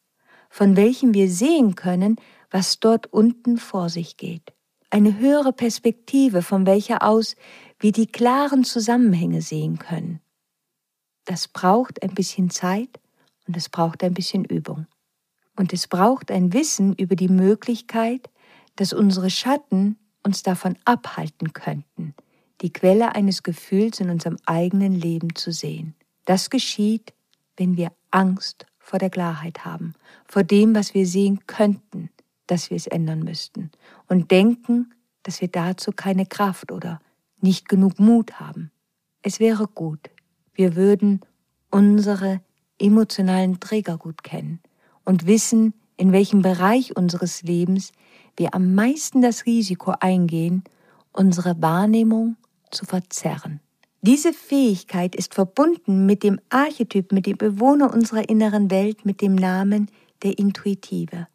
von 0.49 0.75
welchem 0.75 1.13
wir 1.13 1.29
sehen 1.29 1.75
können, 1.75 2.17
was 2.51 2.79
dort 2.79 3.07
unten 3.07 3.57
vor 3.57 3.89
sich 3.89 4.17
geht, 4.17 4.53
eine 4.89 5.17
höhere 5.17 5.53
Perspektive, 5.53 6.41
von 6.41 6.65
welcher 6.65 7.01
aus 7.01 7.35
wir 7.79 7.91
die 7.91 8.07
klaren 8.07 8.63
Zusammenhänge 8.63 9.41
sehen 9.41 9.79
können. 9.79 10.19
Das 11.25 11.47
braucht 11.47 12.03
ein 12.03 12.13
bisschen 12.13 12.49
Zeit 12.49 12.99
und 13.47 13.57
es 13.57 13.69
braucht 13.69 14.03
ein 14.03 14.13
bisschen 14.13 14.45
Übung. 14.45 14.87
Und 15.55 15.73
es 15.73 15.87
braucht 15.87 16.31
ein 16.31 16.53
Wissen 16.53 16.93
über 16.93 17.15
die 17.15 17.27
Möglichkeit, 17.27 18.29
dass 18.75 18.93
unsere 18.93 19.29
Schatten 19.29 19.97
uns 20.23 20.41
davon 20.43 20.77
abhalten 20.85 21.53
könnten, 21.53 22.15
die 22.61 22.73
Quelle 22.73 23.13
eines 23.15 23.43
Gefühls 23.43 23.99
in 23.99 24.09
unserem 24.09 24.37
eigenen 24.45 24.93
Leben 24.93 25.35
zu 25.35 25.51
sehen. 25.51 25.95
Das 26.25 26.49
geschieht, 26.49 27.13
wenn 27.57 27.77
wir 27.77 27.91
Angst 28.09 28.65
vor 28.79 28.99
der 28.99 29.09
Klarheit 29.09 29.65
haben, 29.65 29.93
vor 30.25 30.43
dem, 30.43 30.73
was 30.73 30.93
wir 30.93 31.05
sehen 31.05 31.45
könnten, 31.45 32.09
dass 32.47 32.69
wir 32.69 32.77
es 32.77 32.87
ändern 32.87 33.19
müssten 33.19 33.71
und 34.07 34.31
denken, 34.31 34.93
dass 35.23 35.39
wir 35.41 35.47
dazu 35.47 35.91
keine 35.91 36.25
Kraft 36.25 36.71
oder 36.71 36.99
nicht 37.39 37.69
genug 37.69 37.99
Mut 37.99 38.39
haben. 38.39 38.71
Es 39.21 39.39
wäre 39.39 39.67
gut, 39.67 40.09
wir 40.53 40.75
würden 40.75 41.21
unsere 41.71 42.41
emotionalen 42.79 43.59
Träger 43.59 43.97
gut 43.97 44.23
kennen 44.23 44.59
und 45.03 45.25
wissen, 45.25 45.73
in 45.97 46.11
welchem 46.11 46.41
Bereich 46.41 46.95
unseres 46.95 47.43
Lebens 47.43 47.91
wir 48.35 48.53
am 48.55 48.73
meisten 48.75 49.21
das 49.21 49.45
Risiko 49.45 49.93
eingehen, 49.99 50.63
unsere 51.11 51.61
Wahrnehmung 51.61 52.35
zu 52.71 52.85
verzerren. 52.85 53.59
Diese 54.01 54.33
Fähigkeit 54.33 55.15
ist 55.15 55.33
verbunden 55.33 56.05
mit 56.05 56.23
dem 56.23 56.39
Archetyp, 56.49 57.11
mit 57.11 57.25
dem 57.25 57.37
Bewohner 57.37 57.93
unserer 57.93 58.27
inneren 58.27 58.69
Welt, 58.69 59.05
mit 59.05 59.21
dem 59.21 59.35
Namen 59.35 59.89
der 60.23 60.37
Intuitive. 60.37 61.27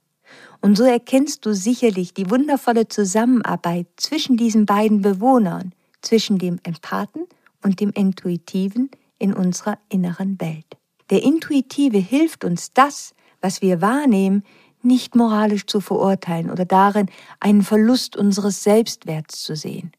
Und 0.60 0.76
so 0.76 0.84
erkennst 0.84 1.46
du 1.46 1.54
sicherlich 1.54 2.12
die 2.12 2.30
wundervolle 2.30 2.88
Zusammenarbeit 2.88 3.86
zwischen 3.96 4.36
diesen 4.36 4.66
beiden 4.66 5.00
Bewohnern, 5.00 5.72
zwischen 6.02 6.38
dem 6.38 6.58
Empathen 6.62 7.26
und 7.62 7.80
dem 7.80 7.90
Intuitiven 7.90 8.90
in 9.18 9.34
unserer 9.34 9.78
inneren 9.88 10.40
Welt. 10.40 10.76
Der 11.10 11.22
Intuitive 11.22 11.98
hilft 11.98 12.44
uns, 12.44 12.72
das, 12.72 13.14
was 13.40 13.62
wir 13.62 13.80
wahrnehmen, 13.80 14.44
nicht 14.82 15.16
moralisch 15.16 15.66
zu 15.66 15.80
verurteilen 15.80 16.50
oder 16.50 16.64
darin 16.64 17.10
einen 17.40 17.62
Verlust 17.62 18.16
unseres 18.16 18.62
Selbstwerts 18.62 19.42
zu 19.42 19.56
sehen. 19.56 19.92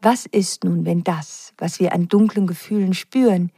Was 0.00 0.26
ist 0.26 0.64
nun, 0.64 0.84
wenn 0.84 1.04
das, 1.04 1.54
was 1.56 1.80
wir 1.80 1.92
an 1.92 2.08
dunklen 2.08 2.46
Gefühlen 2.46 2.94
spüren, 2.94 3.50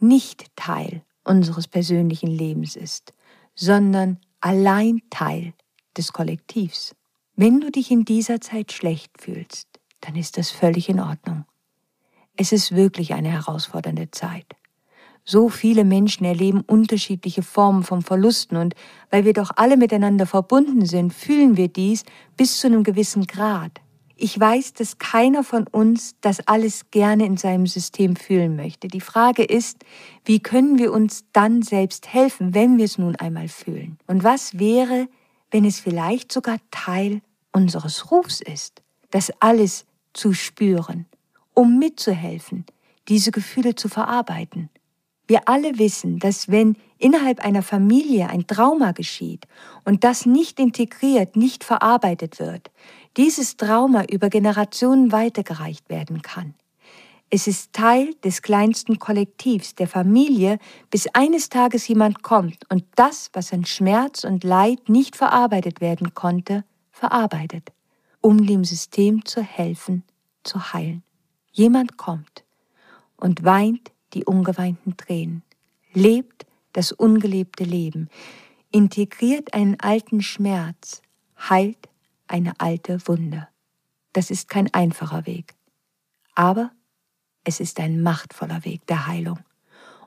nicht 0.00 0.46
Teil 0.56 1.02
unseres 1.24 1.68
persönlichen 1.68 2.28
Lebens 2.28 2.76
ist, 2.76 3.12
sondern 3.54 4.18
allein 4.40 5.00
Teil 5.10 5.54
des 5.96 6.12
Kollektivs? 6.12 6.94
Wenn 7.36 7.60
du 7.60 7.70
dich 7.70 7.90
in 7.90 8.04
dieser 8.04 8.40
Zeit 8.40 8.72
schlecht 8.72 9.20
fühlst, 9.20 9.68
dann 10.00 10.16
ist 10.16 10.38
das 10.38 10.50
völlig 10.50 10.88
in 10.88 11.00
Ordnung. 11.00 11.44
Es 12.36 12.52
ist 12.52 12.74
wirklich 12.74 13.14
eine 13.14 13.30
herausfordernde 13.30 14.10
Zeit. 14.10 14.55
So 15.28 15.48
viele 15.48 15.84
Menschen 15.84 16.24
erleben 16.24 16.60
unterschiedliche 16.60 17.42
Formen 17.42 17.82
von 17.82 18.00
Verlusten 18.00 18.56
und 18.56 18.76
weil 19.10 19.24
wir 19.24 19.32
doch 19.32 19.50
alle 19.56 19.76
miteinander 19.76 20.24
verbunden 20.24 20.86
sind, 20.86 21.12
fühlen 21.12 21.56
wir 21.56 21.66
dies 21.66 22.04
bis 22.36 22.60
zu 22.60 22.68
einem 22.68 22.84
gewissen 22.84 23.26
Grad. 23.26 23.80
Ich 24.14 24.38
weiß, 24.38 24.74
dass 24.74 24.98
keiner 24.98 25.42
von 25.42 25.66
uns 25.66 26.14
das 26.20 26.46
alles 26.46 26.92
gerne 26.92 27.26
in 27.26 27.36
seinem 27.36 27.66
System 27.66 28.14
fühlen 28.14 28.54
möchte. 28.54 28.86
Die 28.86 29.00
Frage 29.00 29.42
ist, 29.42 29.84
wie 30.24 30.38
können 30.38 30.78
wir 30.78 30.92
uns 30.92 31.24
dann 31.32 31.62
selbst 31.62 32.14
helfen, 32.14 32.54
wenn 32.54 32.78
wir 32.78 32.84
es 32.84 32.96
nun 32.96 33.16
einmal 33.16 33.48
fühlen? 33.48 33.98
Und 34.06 34.22
was 34.22 34.60
wäre, 34.60 35.08
wenn 35.50 35.64
es 35.64 35.80
vielleicht 35.80 36.30
sogar 36.30 36.58
Teil 36.70 37.20
unseres 37.52 38.12
Rufs 38.12 38.40
ist, 38.40 38.80
das 39.10 39.32
alles 39.40 39.86
zu 40.14 40.32
spüren, 40.32 41.04
um 41.52 41.80
mitzuhelfen, 41.80 42.64
diese 43.08 43.32
Gefühle 43.32 43.74
zu 43.74 43.88
verarbeiten? 43.88 44.70
Wir 45.26 45.48
alle 45.48 45.78
wissen, 45.78 46.18
dass 46.18 46.48
wenn 46.48 46.76
innerhalb 46.98 47.44
einer 47.44 47.62
Familie 47.62 48.28
ein 48.28 48.46
Trauma 48.46 48.92
geschieht 48.92 49.46
und 49.84 50.04
das 50.04 50.24
nicht 50.26 50.60
integriert, 50.60 51.36
nicht 51.36 51.64
verarbeitet 51.64 52.38
wird, 52.38 52.70
dieses 53.16 53.56
Trauma 53.56 54.04
über 54.04 54.28
Generationen 54.28 55.10
weitergereicht 55.12 55.88
werden 55.88 56.22
kann. 56.22 56.54
Es 57.28 57.48
ist 57.48 57.72
Teil 57.72 58.14
des 58.22 58.40
kleinsten 58.40 59.00
Kollektivs, 59.00 59.74
der 59.74 59.88
Familie, 59.88 60.58
bis 60.90 61.08
eines 61.08 61.48
Tages 61.48 61.88
jemand 61.88 62.22
kommt 62.22 62.58
und 62.70 62.84
das, 62.94 63.30
was 63.32 63.52
an 63.52 63.64
Schmerz 63.64 64.22
und 64.22 64.44
Leid 64.44 64.88
nicht 64.88 65.16
verarbeitet 65.16 65.80
werden 65.80 66.14
konnte, 66.14 66.64
verarbeitet. 66.92 67.72
um 68.26 68.44
dem 68.44 68.64
System 68.64 69.24
zu 69.24 69.40
helfen, 69.40 70.02
zu 70.42 70.72
heilen. 70.72 71.04
Jemand 71.52 71.96
kommt 71.96 72.42
und 73.16 73.44
weint 73.44 73.92
die 74.16 74.24
ungeweinten 74.24 74.96
Tränen, 74.96 75.42
lebt 75.92 76.46
das 76.72 76.90
ungelebte 76.90 77.64
Leben, 77.64 78.08
integriert 78.70 79.52
einen 79.52 79.78
alten 79.78 80.22
Schmerz, 80.22 81.02
heilt 81.38 81.88
eine 82.26 82.54
alte 82.58 82.98
Wunde. 83.06 83.46
Das 84.14 84.30
ist 84.30 84.48
kein 84.48 84.72
einfacher 84.72 85.26
Weg, 85.26 85.54
aber 86.34 86.70
es 87.44 87.60
ist 87.60 87.78
ein 87.78 88.02
machtvoller 88.02 88.64
Weg 88.64 88.86
der 88.86 89.06
Heilung. 89.06 89.38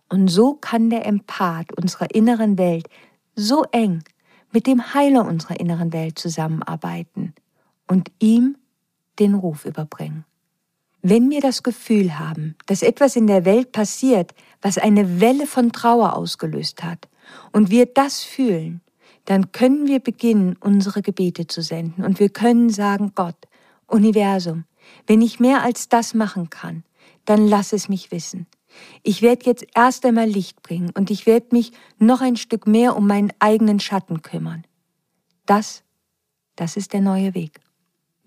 Und 0.10 0.28
so 0.28 0.56
kann 0.56 0.90
der 0.90 1.06
Empath 1.06 1.72
unserer 1.78 2.14
inneren 2.14 2.58
Welt 2.58 2.90
so 3.36 3.64
eng 3.72 4.04
mit 4.52 4.66
dem 4.66 4.96
Heiler 4.96 5.26
unserer 5.26 5.60
inneren 5.60 5.94
Welt 5.94 6.18
zusammenarbeiten 6.18 7.36
und 7.88 8.12
ihm 8.18 8.58
den 9.20 9.36
Ruf 9.36 9.66
überbringen. 9.66 10.26
Wenn 11.02 11.30
wir 11.30 11.40
das 11.40 11.64
Gefühl 11.64 12.20
haben, 12.20 12.56
dass 12.66 12.82
etwas 12.82 13.16
in 13.16 13.28
der 13.28 13.46
Welt 13.46 13.72
passiert, 13.72 14.34
was 14.62 14.78
eine 14.78 15.22
Welle 15.22 15.48
von 15.48 15.72
Trauer 15.72 16.16
ausgelöst 16.16 16.84
hat, 16.84 17.08
und 17.52 17.70
wir 17.70 17.86
das 17.86 18.22
fühlen, 18.24 18.82
dann 19.26 19.52
können 19.52 19.88
wir 19.88 20.00
beginnen, 20.00 20.58
unsere 20.60 21.02
Gebete 21.02 21.48
zu 21.48 21.62
senden 21.62 22.04
und 22.04 22.20
wir 22.20 22.30
können 22.30 22.70
sagen, 22.70 23.12
Gott, 23.16 23.36
Universum, 23.88 24.66
wenn 25.08 25.22
ich 25.22 25.40
mehr 25.40 25.64
als 25.64 25.88
das 25.88 26.14
machen 26.14 26.50
kann, 26.50 26.84
dann 27.26 27.48
lass 27.48 27.74
es 27.74 27.90
mich 27.90 28.12
wissen. 28.12 28.48
Ich 29.04 29.22
werde 29.22 29.46
jetzt 29.46 29.66
erst 29.76 30.06
einmal 30.06 30.28
Licht 30.28 30.62
bringen 30.64 30.92
und 30.96 31.12
ich 31.12 31.26
werde 31.26 31.48
mich 31.52 31.72
noch 31.98 32.22
ein 32.22 32.36
Stück 32.36 32.68
mehr 32.68 32.96
um 32.96 33.08
meinen 33.08 33.32
eigenen 33.40 33.80
Schatten 33.80 34.22
kümmern. 34.22 34.66
Das, 35.46 35.84
das 36.56 36.76
ist 36.76 36.94
der 36.94 37.02
neue 37.02 37.34
Weg. 37.36 37.60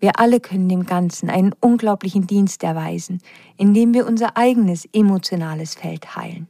Wir 0.02 0.18
alle 0.18 0.40
können 0.40 0.68
dem 0.68 0.85
Ganzen 0.85 1.30
einen 1.30 1.54
unglaublichen 1.61 2.26
Dienst 2.26 2.64
erweisen, 2.64 3.23
indem 3.56 3.94
wir 3.94 4.04
unser 4.04 4.37
eigenes 4.37 4.85
emotionales 4.92 5.76
Feld 5.76 6.16
heilen. 6.16 6.49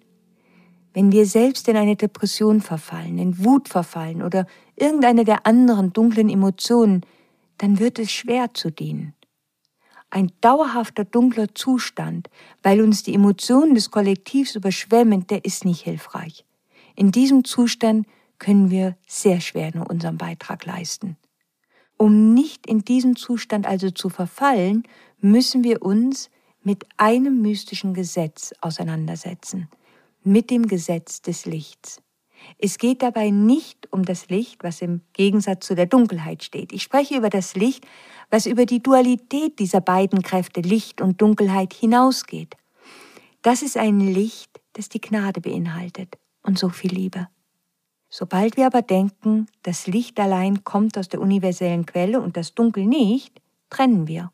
Wenn 0.95 1.13
wir 1.13 1.27
selbst 1.27 1.69
in 1.69 1.77
eine 1.77 1.95
Depression 1.95 2.63
verfallen, 2.63 3.19
in 3.19 3.45
Wut 3.45 3.69
verfallen 3.69 4.23
oder 4.23 4.47
irgendeine 4.75 5.27
der 5.27 5.47
anderen 5.47 5.93
dunklen 5.93 6.31
Emotionen, 6.31 7.03
dann 7.59 7.79
wird 7.79 7.99
es 7.99 8.11
schwer 8.11 8.55
zu 8.55 8.71
dienen. 8.71 9.13
Ein 10.09 10.33
dauerhafter 10.41 11.05
dunkler 11.05 11.55
Zustand, 11.55 12.31
weil 12.63 12.81
uns 12.81 13.03
die 13.03 13.15
Emotionen 13.15 13.75
des 13.75 13.91
Kollektivs 13.91 14.55
überschwemmen, 14.55 15.27
der 15.27 15.45
ist 15.45 15.67
nicht 15.67 15.83
hilfreich. 15.83 16.47
In 16.97 17.13
diesem 17.13 17.45
Zustand 17.45 18.07
können 18.39 18.71
wir 18.71 18.97
sehr 19.07 19.43
schwer 19.43 19.73
nur 19.75 19.91
unseren 19.91 20.17
Beitrag 20.17 20.65
leisten. 20.65 21.19
Um 22.03 22.35
nicht 22.35 22.67
in 22.67 22.85
diesen 22.85 23.15
Zustand 23.15 23.65
also 23.65 23.93
zu 23.93 24.09
verfallen, 24.09 24.83
müssen 25.21 25.63
wir 25.63 25.83
uns 25.83 26.31
mit 26.65 26.85
einem 26.97 27.41
mystischen 27.43 27.95
Gesetz 27.95 28.53
auseinandersetzen, 28.61 29.69
mit 30.25 30.51
dem 30.51 30.67
Gesetz 30.67 31.23
des 31.23 31.47
Lichts. 31.47 32.03
Es 32.59 32.79
geht 32.79 33.03
dabei 33.03 33.31
nicht 33.31 33.87
um 33.93 34.05
das 34.05 34.31
Licht, 34.31 34.65
was 34.65 34.83
im 34.83 35.03
Gegensatz 35.13 35.65
zu 35.65 35.77
der 35.77 35.87
Dunkelheit 35.87 36.43
steht. 36.43 36.73
Ich 36.73 36.83
spreche 36.83 37.17
über 37.17 37.31
das 37.31 37.55
Licht, 37.55 37.87
was 38.31 38.47
über 38.47 38.67
die 38.67 38.83
Dualität 38.83 39.61
dieser 39.61 39.81
beiden 39.81 40.23
Kräfte 40.23 40.61
Licht 40.61 41.01
und 41.01 41.23
Dunkelheit 41.23 41.73
hinausgeht. 41.73 42.57
Das 43.43 43.63
ist 43.63 43.77
ein 43.77 44.01
Licht, 44.01 44.61
das 44.73 44.89
die 44.89 45.01
Gnade 45.01 45.41
beinhaltet 45.41 46.19
und 46.43 46.59
so 46.59 46.69
viel 46.69 46.93
Liebe. 46.93 47.29
Sobald 48.15 48.59
wir 48.59 48.67
aber 48.67 48.83
denken, 48.83 49.47
das 49.63 49.87
Licht 49.87 50.21
allein 50.21 50.65
kommt 50.65 50.99
aus 50.99 51.09
der 51.09 51.23
universellen 51.23 51.87
Quelle 51.87 52.21
und 52.21 52.37
das 52.37 52.55
Dunkel 52.55 52.85
nicht, 52.85 53.41
trennen 53.71 54.07
wir 54.07 54.31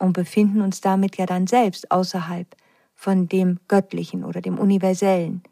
und 0.00 0.12
befinden 0.12 0.60
uns 0.60 0.80
damit 0.80 1.18
ja 1.18 1.24
dann 1.24 1.46
selbst 1.46 1.92
außerhalb 1.92 2.48
von 2.96 3.28
dem 3.28 3.60
Göttlichen 3.68 4.24
oder 4.24 4.40
dem 4.40 4.58
Universellen. 4.58 5.44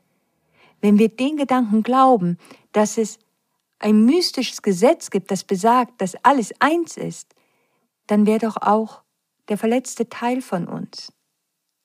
Wenn 0.81 0.99
wir 0.99 1.11
den 1.11 1.37
Gedanken 1.37 1.85
glauben, 1.85 2.39
dass 2.73 2.99
es 2.99 3.21
ein 3.79 4.05
mystisches 4.05 4.63
Gesetz 4.63 5.09
gibt, 5.09 5.31
das 5.31 5.45
besagt, 5.45 6.01
dass 6.01 6.17
alles 6.25 6.53
eins 6.59 6.97
ist, 6.97 7.37
dann 8.09 8.27
wäre 8.27 8.41
doch 8.41 8.57
auch 8.57 9.03
der 9.49 9.59
verletzte 9.59 10.09
Teil 10.09 10.43
von 10.43 10.67
uns 10.67 11.13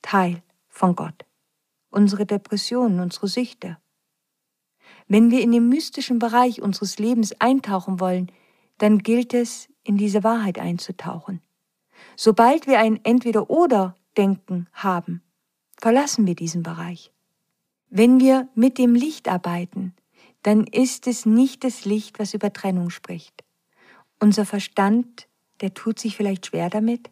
Teil 0.01 0.41
von 0.67 0.95
Gott. 0.95 1.25
Unsere 1.91 2.25
Depressionen, 2.25 2.99
unsere 3.01 3.27
Süchte, 3.27 3.77
wenn 5.07 5.31
wir 5.31 5.41
in 5.41 5.51
den 5.51 5.69
mystischen 5.69 6.19
Bereich 6.19 6.61
unseres 6.61 6.97
Lebens 6.97 7.33
eintauchen 7.39 7.99
wollen, 7.99 8.31
dann 8.77 8.99
gilt 8.99 9.33
es, 9.33 9.69
in 9.83 9.97
diese 9.97 10.23
Wahrheit 10.23 10.57
einzutauchen. 10.57 11.41
Sobald 12.15 12.65
wir 12.65 12.79
ein 12.79 12.99
Entweder-Oder-Denken 13.03 14.67
haben, 14.73 15.21
verlassen 15.77 16.25
wir 16.25 16.35
diesen 16.35 16.63
Bereich. 16.63 17.11
Wenn 17.89 18.19
wir 18.19 18.49
mit 18.55 18.77
dem 18.79 18.95
Licht 18.95 19.29
arbeiten, 19.29 19.93
dann 20.41 20.65
ist 20.65 21.07
es 21.07 21.25
nicht 21.25 21.63
das 21.63 21.85
Licht, 21.85 22.17
was 22.19 22.33
über 22.33 22.51
Trennung 22.51 22.89
spricht. 22.89 23.43
Unser 24.19 24.45
Verstand, 24.45 25.27
der 25.61 25.73
tut 25.73 25.99
sich 25.99 26.17
vielleicht 26.17 26.47
schwer 26.47 26.69
damit, 26.69 27.11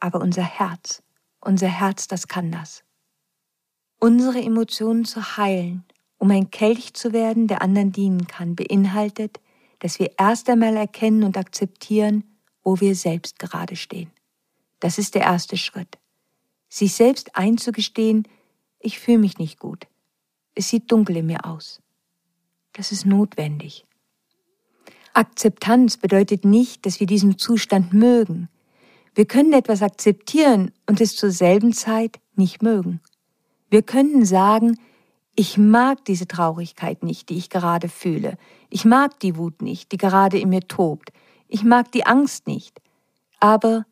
aber 0.00 0.20
unser 0.20 0.42
Herz, 0.42 1.02
unser 1.40 1.68
Herz, 1.68 2.08
das 2.08 2.28
kann 2.28 2.50
das. 2.50 2.82
Unsere 3.98 4.40
Emotionen 4.40 5.04
zu 5.04 5.36
heilen 5.36 5.84
um 6.18 6.30
ein 6.30 6.50
Kelch 6.50 6.94
zu 6.94 7.12
werden, 7.12 7.46
der 7.46 7.62
anderen 7.62 7.92
dienen 7.92 8.26
kann, 8.26 8.56
beinhaltet, 8.56 9.40
dass 9.80 9.98
wir 9.98 10.12
erst 10.18 10.48
einmal 10.48 10.76
erkennen 10.76 11.24
und 11.24 11.36
akzeptieren, 11.36 12.24
wo 12.62 12.80
wir 12.80 12.94
selbst 12.94 13.38
gerade 13.38 13.76
stehen. 13.76 14.10
Das 14.80 14.98
ist 14.98 15.14
der 15.14 15.22
erste 15.22 15.56
Schritt. 15.56 15.98
Sich 16.68 16.94
selbst 16.94 17.36
einzugestehen, 17.36 18.26
ich 18.80 18.98
fühle 18.98 19.18
mich 19.18 19.38
nicht 19.38 19.58
gut. 19.58 19.86
Es 20.54 20.68
sieht 20.68 20.90
dunkel 20.90 21.18
in 21.18 21.26
mir 21.26 21.44
aus. 21.44 21.80
Das 22.72 22.92
ist 22.92 23.06
notwendig. 23.06 23.84
Akzeptanz 25.12 25.96
bedeutet 25.96 26.44
nicht, 26.44 26.84
dass 26.84 27.00
wir 27.00 27.06
diesen 27.06 27.38
Zustand 27.38 27.94
mögen. 27.94 28.48
Wir 29.14 29.24
können 29.24 29.54
etwas 29.54 29.80
akzeptieren 29.80 30.72
und 30.86 31.00
es 31.00 31.16
zur 31.16 31.30
selben 31.30 31.72
Zeit 31.72 32.18
nicht 32.34 32.62
mögen. 32.62 33.00
Wir 33.70 33.82
können 33.82 34.26
sagen, 34.26 34.78
ich 35.36 35.58
mag 35.58 36.02
diese 36.06 36.26
Traurigkeit 36.26 37.02
nicht, 37.02 37.28
die 37.28 37.36
ich 37.36 37.50
gerade 37.50 37.90
fühle. 37.90 38.38
Ich 38.70 38.86
mag 38.86 39.20
die 39.20 39.36
Wut 39.36 39.60
nicht, 39.60 39.92
die 39.92 39.98
gerade 39.98 40.38
in 40.38 40.48
mir 40.48 40.66
tobt. 40.66 41.12
Ich 41.46 41.62
mag 41.62 41.92
die 41.92 42.06
Angst 42.06 42.46
nicht. 42.46 42.80
Aber 43.38 43.84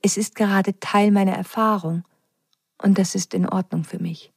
es 0.00 0.16
ist 0.16 0.36
gerade 0.36 0.78
Teil 0.78 1.10
meiner 1.10 1.34
Erfahrung 1.34 2.04
und 2.80 2.98
das 2.98 3.16
ist 3.16 3.34
in 3.34 3.48
Ordnung 3.48 3.82
für 3.82 3.98
mich. 3.98 4.32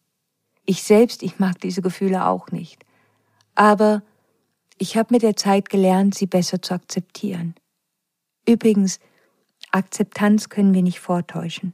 Ich 0.66 0.82
selbst, 0.82 1.22
ich 1.22 1.38
mag 1.38 1.60
diese 1.62 1.84
Gefühle 1.84 2.26
auch 2.26 2.50
nicht. 2.50 2.84
Aber 3.54 4.02
ich 4.80 4.98
habe 4.98 5.14
mit 5.14 5.22
der 5.22 5.36
Zeit 5.36 5.70
gelernt, 5.70 6.16
sie 6.16 6.26
besser 6.26 6.62
zu 6.64 6.74
akzeptieren. 6.74 7.54
Übrigens, 8.48 9.00
Akzeptanz 9.72 10.50
können 10.50 10.74
wir 10.74 10.82
nicht 10.82 11.00
vortäuschen. 11.00 11.74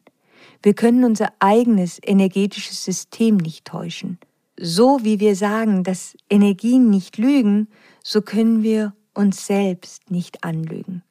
Wir 0.62 0.74
können 0.74 1.06
unser 1.06 1.32
eigenes 1.40 1.98
energetisches 2.04 2.84
System 2.84 3.38
nicht 3.38 3.64
täuschen 3.64 4.20
so 4.60 5.04
wie 5.04 5.20
wir 5.20 5.36
sagen, 5.36 5.84
dass 5.84 6.16
Energien 6.30 6.90
nicht 6.90 7.18
lügen, 7.18 7.68
so 8.04 8.22
können 8.22 8.64
wir 8.64 8.94
uns 9.14 9.46
selbst 9.48 10.12
nicht 10.12 10.44
anlügen. 10.44 11.04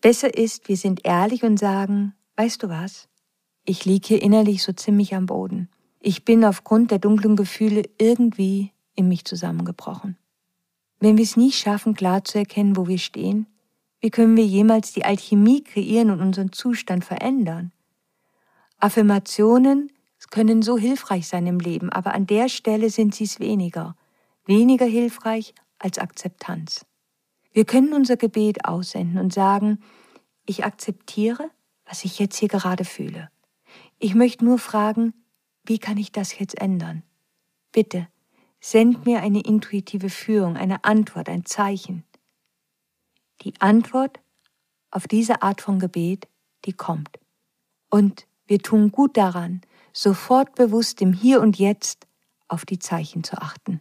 Besser 0.00 0.36
ist, 0.36 0.68
wir 0.68 0.76
sind 0.76 1.00
ehrlich 1.04 1.42
und 1.42 1.58
sagen, 1.58 2.14
weißt 2.36 2.62
du 2.62 2.68
was? 2.68 3.08
Ich 3.64 3.84
liege 3.84 4.08
hier 4.08 4.22
innerlich 4.22 4.62
so 4.62 4.72
ziemlich 4.72 5.14
am 5.14 5.26
Boden. 5.26 5.68
Ich 6.00 6.24
bin 6.24 6.44
aufgrund 6.44 6.90
der 6.90 6.98
dunklen 6.98 7.36
Gefühle 7.36 7.82
irgendwie 7.98 8.72
in 8.94 9.08
mich 9.08 9.24
zusammengebrochen. 9.24 10.16
Wenn 10.98 11.16
wir 11.16 11.24
es 11.24 11.36
nicht 11.36 11.58
schaffen, 11.58 11.94
klar 11.94 12.24
zu 12.24 12.38
erkennen, 12.38 12.76
wo 12.76 12.88
wir 12.88 12.98
stehen, 12.98 13.46
wie 14.00 14.10
können 14.10 14.36
wir 14.36 14.46
jemals 14.46 14.92
die 14.92 15.04
Alchemie 15.04 15.62
kreieren 15.62 16.10
und 16.10 16.20
unseren 16.20 16.52
Zustand 16.52 17.04
verändern? 17.04 17.72
Affirmationen 18.78 19.92
können 20.30 20.62
so 20.62 20.78
hilfreich 20.78 21.28
sein 21.28 21.46
im 21.46 21.60
Leben, 21.60 21.90
aber 21.90 22.14
an 22.14 22.26
der 22.26 22.48
Stelle 22.48 22.90
sind 22.90 23.14
sie 23.14 23.24
es 23.24 23.40
weniger. 23.40 23.96
Weniger 24.46 24.86
hilfreich 24.86 25.54
als 25.78 25.98
Akzeptanz. 25.98 26.86
Wir 27.52 27.64
können 27.64 27.92
unser 27.92 28.16
Gebet 28.16 28.64
aussenden 28.64 29.18
und 29.18 29.32
sagen, 29.32 29.82
ich 30.46 30.64
akzeptiere, 30.64 31.50
was 31.84 32.04
ich 32.04 32.18
jetzt 32.18 32.36
hier 32.36 32.48
gerade 32.48 32.84
fühle. 32.84 33.28
Ich 33.98 34.14
möchte 34.14 34.44
nur 34.44 34.58
fragen, 34.58 35.12
wie 35.64 35.78
kann 35.78 35.98
ich 35.98 36.12
das 36.12 36.38
jetzt 36.38 36.60
ändern? 36.60 37.02
Bitte, 37.72 38.08
send 38.60 39.06
mir 39.06 39.20
eine 39.20 39.40
intuitive 39.40 40.10
Führung, 40.10 40.56
eine 40.56 40.84
Antwort, 40.84 41.28
ein 41.28 41.44
Zeichen. 41.44 42.04
Die 43.42 43.54
Antwort 43.60 44.20
auf 44.90 45.06
diese 45.06 45.42
Art 45.42 45.60
von 45.60 45.78
Gebet, 45.78 46.28
die 46.64 46.72
kommt. 46.72 47.18
Und 47.90 48.26
wir 48.46 48.58
tun 48.60 48.92
gut 48.92 49.16
daran, 49.16 49.60
sofort 49.92 50.54
bewusst 50.54 51.00
im 51.02 51.12
Hier 51.12 51.40
und 51.40 51.58
Jetzt 51.58 52.06
auf 52.48 52.64
die 52.64 52.78
Zeichen 52.78 53.24
zu 53.24 53.36
achten. 53.38 53.80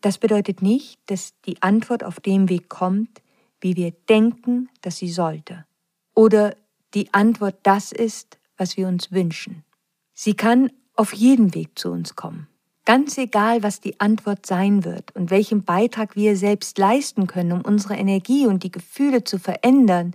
Das 0.00 0.18
bedeutet 0.18 0.62
nicht, 0.62 0.98
dass 1.06 1.32
die 1.46 1.60
Antwort 1.62 2.04
auf 2.04 2.20
dem 2.20 2.48
Weg 2.48 2.68
kommt, 2.68 3.20
wie 3.60 3.76
wir 3.76 3.90
denken, 4.08 4.68
dass 4.80 4.96
sie 4.96 5.10
sollte. 5.10 5.66
oder 6.14 6.54
die 6.94 7.12
Antwort 7.14 7.56
das 7.62 7.92
ist, 7.92 8.38
was 8.56 8.76
wir 8.76 8.88
uns 8.88 9.12
wünschen. 9.12 9.64
Sie 10.12 10.34
kann 10.34 10.70
auf 10.94 11.12
jeden 11.14 11.54
Weg 11.54 11.78
zu 11.78 11.90
uns 11.90 12.16
kommen. 12.16 12.46
Ganz 12.84 13.16
egal, 13.16 13.62
was 13.62 13.80
die 13.80 14.00
Antwort 14.00 14.44
sein 14.44 14.84
wird 14.84 15.14
und 15.14 15.30
welchen 15.30 15.64
Beitrag 15.64 16.16
wir 16.16 16.36
selbst 16.36 16.76
leisten 16.78 17.26
können, 17.26 17.52
um 17.52 17.62
unsere 17.62 17.94
Energie 17.94 18.46
und 18.46 18.64
die 18.64 18.70
Gefühle 18.70 19.24
zu 19.24 19.38
verändern, 19.38 20.14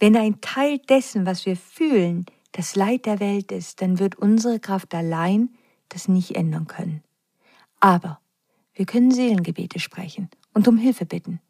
wenn 0.00 0.16
ein 0.16 0.40
Teil 0.40 0.78
dessen, 0.78 1.26
was 1.26 1.46
wir 1.46 1.56
fühlen, 1.56 2.26
das 2.56 2.74
Leid 2.74 3.04
der 3.04 3.20
Welt 3.20 3.52
ist, 3.52 3.82
dann 3.82 3.98
wird 3.98 4.16
unsere 4.16 4.58
Kraft 4.58 4.94
allein 4.94 5.50
das 5.90 6.08
nicht 6.08 6.36
ändern 6.36 6.66
können. 6.66 7.02
Aber 7.80 8.18
wir 8.72 8.86
können 8.86 9.10
Seelengebete 9.10 9.78
sprechen 9.78 10.30
und 10.54 10.66
um 10.66 10.78
Hilfe 10.78 11.04
bitten. 11.04 11.40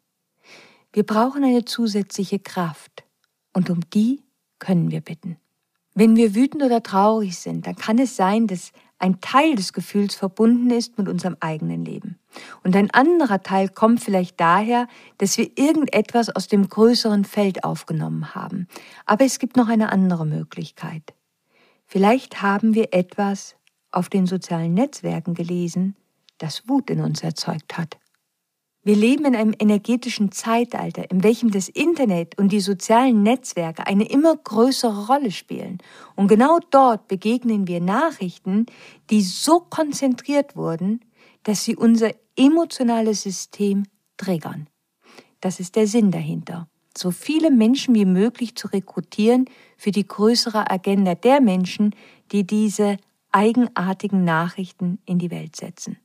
Wir 0.91 1.03
brauchen 1.03 1.45
eine 1.45 1.63
zusätzliche 1.63 2.39
Kraft 2.39 3.05
und 3.53 3.69
um 3.69 3.89
die 3.89 4.21
können 4.59 4.91
wir 4.91 4.99
bitten. 4.99 5.37
Wenn 5.93 6.17
wir 6.17 6.35
wütend 6.35 6.61
oder 6.61 6.83
traurig 6.83 7.37
sind, 7.37 7.67
dann 7.67 7.77
kann 7.77 7.99
es 7.99 8.17
sein, 8.17 8.47
dass 8.47 8.73
ein 8.99 9.21
Teil 9.21 9.55
des 9.55 9.73
Gefühls 9.73 10.15
verbunden 10.15 10.71
ist 10.71 10.97
mit 10.97 11.07
unserem 11.07 11.37
eigenen 11.39 11.85
Leben. 11.85 12.19
Und 12.63 12.75
ein 12.75 12.91
anderer 12.91 13.43
Teil 13.43 13.69
kommt 13.69 14.01
vielleicht 14.01 14.39
daher, 14.39 14.87
dass 15.17 15.37
wir 15.37 15.51
irgendetwas 15.57 16.29
aus 16.29 16.47
dem 16.47 16.67
größeren 16.67 17.25
Feld 17.25 17.63
aufgenommen 17.63 18.33
haben. 18.35 18.67
Aber 19.05 19.25
es 19.25 19.39
gibt 19.39 19.55
noch 19.55 19.67
eine 19.67 19.91
andere 19.91 20.25
Möglichkeit. 20.25 21.13
Vielleicht 21.85 22.41
haben 22.41 22.73
wir 22.73 22.93
etwas 22.93 23.55
auf 23.91 24.09
den 24.09 24.25
sozialen 24.25 24.73
Netzwerken 24.73 25.33
gelesen, 25.33 25.95
das 26.37 26.67
Wut 26.67 26.89
in 26.89 27.01
uns 27.01 27.23
erzeugt 27.23 27.77
hat. 27.77 27.97
Wir 28.87 28.95
leben 28.95 29.25
in 29.25 29.35
einem 29.35 29.53
energetischen 29.59 30.31
Zeitalter, 30.31 31.11
in 31.11 31.21
welchem 31.21 31.51
das 31.51 31.67
Internet 31.67 32.37
und 32.37 32.53
die 32.53 32.61
sozialen 32.61 33.21
Netzwerke 33.21 33.85
eine 33.85 34.09
immer 34.09 34.33
größere 34.37 35.07
Rolle 35.07 35.31
spielen. 35.31 35.79
Und 36.15 36.29
genau 36.29 36.59
dort 36.69 37.09
begegnen 37.09 37.67
wir 37.67 37.81
Nachrichten, 37.81 38.65
die 39.09 39.23
so 39.23 39.59
konzentriert 39.59 40.55
wurden, 40.55 41.01
dass 41.43 41.65
sie 41.65 41.75
unser 41.75 42.11
emotionales 42.37 43.23
System 43.23 43.83
triggern. 44.15 44.69
Das 45.41 45.59
ist 45.59 45.75
der 45.75 45.87
Sinn 45.87 46.11
dahinter. 46.11 46.69
So 46.97 47.11
viele 47.11 47.51
Menschen 47.51 47.93
wie 47.93 48.05
möglich 48.05 48.55
zu 48.55 48.69
rekrutieren 48.69 49.49
für 49.75 49.91
die 49.91 50.07
größere 50.07 50.71
Agenda 50.71 51.13
der 51.13 51.41
Menschen, 51.41 51.93
die 52.31 52.47
diese 52.47 52.95
eigenartigen 53.33 54.23
Nachrichten 54.23 54.99
in 55.05 55.19
die 55.19 55.29
Welt 55.29 55.57
setzen. 55.57 55.97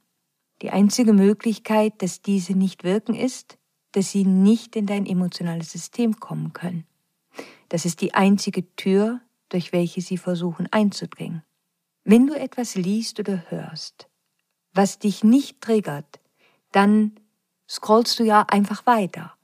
Die 0.63 0.71
einzige 0.71 1.13
Möglichkeit, 1.13 2.01
dass 2.03 2.23
diese 2.23 2.55
nicht 2.55 2.85
wirken, 2.85 3.15
ist, 3.15 3.59
dass 3.91 4.13
sie 4.13 4.25
nicht 4.25 4.77
in 4.77 4.87
dein 4.87 5.07
emotionales 5.07 5.73
System 5.73 6.21
kommen 6.21 6.53
können. 6.53 6.87
Das 7.69 7.85
ist 7.85 8.01
die 8.01 8.15
einzige 8.15 8.75
Tür, 8.77 9.21
durch 9.49 9.73
welche 9.73 10.01
sie 10.01 10.19
versuchen 10.19 10.69
einzudringen. 10.71 11.43
Wenn 12.05 12.27
du 12.27 12.35
etwas 12.35 12.77
liest 12.77 13.19
oder 13.19 13.45
hörst, 13.49 14.09
was 14.73 14.99
dich 14.99 15.25
nicht 15.25 15.61
triggert, 15.61 16.21
dann 16.71 17.13
scrollst 17.69 18.19
du 18.19 18.25
ja 18.25 18.43
einfach 18.49 18.87
weiter. 18.87 19.35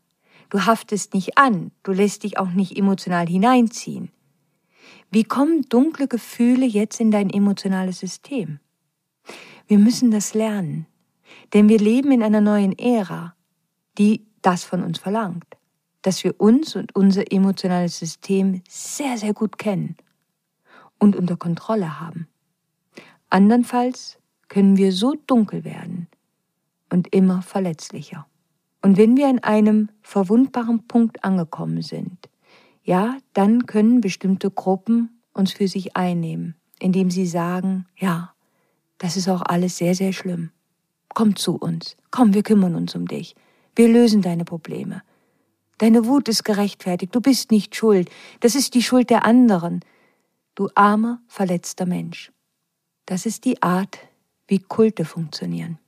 Du 0.50 0.66
haftest 0.66 1.14
nicht 1.14 1.37
an, 1.37 1.72
du 1.83 1.92
lässt 1.92 2.22
dich 2.22 2.38
auch 2.38 2.50
nicht 2.50 2.76
emotional 2.76 3.26
hineinziehen. 3.26 4.11
Wie 5.11 5.24
kommen 5.24 5.62
dunkle 5.68 6.07
Gefühle 6.07 6.64
jetzt 6.64 7.00
in 7.00 7.11
dein 7.11 7.28
emotionales 7.28 7.98
System? 7.98 8.61
Wir 9.66 9.78
müssen 9.78 10.11
das 10.11 10.33
lernen. 10.33 10.87
Denn 11.55 11.69
wir 11.69 11.79
leben 11.79 12.12
in 12.12 12.23
einer 12.23 12.41
neuen 12.41 12.79
Ära, 12.79 13.35
die 13.99 14.27
das 14.43 14.64
von 14.64 14.83
uns 14.83 14.99
verlangt, 14.99 15.47
dass 16.03 16.25
wir 16.25 16.41
uns 16.41 16.77
und 16.77 16.95
unser 16.95 17.33
emotionales 17.33 17.99
System 17.99 18.62
sehr, 18.69 19.19
sehr 19.19 19.35
gut 19.35 19.59
kennen 19.59 19.97
und 20.99 21.17
unter 21.17 21.37
Kontrolle 21.37 22.01
haben. 22.01 22.29
Andernfalls 23.31 24.19
können 24.49 24.77
wir 24.77 24.93
so 24.93 25.14
dunkel 25.27 25.64
werden 25.64 26.09
und 26.91 27.14
immer 27.14 27.43
verletzlicher. 27.43 28.27
Und 28.81 28.97
wenn 28.97 29.17
wir 29.17 29.29
an 29.29 29.41
einem 29.41 29.91
verwundbaren 30.03 30.87
Punkt 30.87 31.25
angekommen 31.25 31.83
sind, 31.83 32.29
ja, 32.83 33.19
dann 33.35 33.67
können 33.67 34.01
bestimmte 34.01 34.51
Gruppen 34.51 35.21
uns 35.35 35.53
für 35.53 35.69
sich 35.69 35.97
einnehmen, 35.97 36.55
indem 36.79 37.11
sie 37.11 37.27
sagen, 37.27 37.87
ja, 37.97 38.33
das 38.99 39.17
ist 39.17 39.29
auch 39.29 39.43
alles 39.43 39.77
sehr, 39.77 39.95
sehr 39.95 40.12
schlimm. 40.12 40.51
Komm 41.14 41.37
zu 41.37 41.57
uns. 41.57 41.97
Komm, 42.11 42.35
wir 42.35 42.42
kümmern 42.42 42.75
uns 42.75 42.94
um 42.94 43.07
dich. 43.07 43.35
Wir 43.75 43.88
lösen 43.88 44.23
deine 44.23 44.44
Probleme. 44.44 45.03
Deine 45.79 46.07
Wut 46.07 46.29
ist 46.29 46.44
gerechtfertigt. 46.44 47.14
Du 47.14 47.21
bist 47.21 47.51
nicht 47.51 47.77
schuld. 47.77 48.11
Das 48.40 48.55
ist 48.55 48.75
die 48.75 48.83
Schuld 48.83 49.11
der 49.11 49.25
anderen. 49.25 49.81
Du 50.55 50.68
armer, 50.75 51.21
verletzter 51.29 51.87
Mensch. 51.87 52.33
Das 53.07 53.27
ist 53.27 53.44
die 53.44 53.62
Art, 53.62 53.99
wie 54.49 54.59
Kulte 54.59 55.05
funktionieren. 55.05 55.79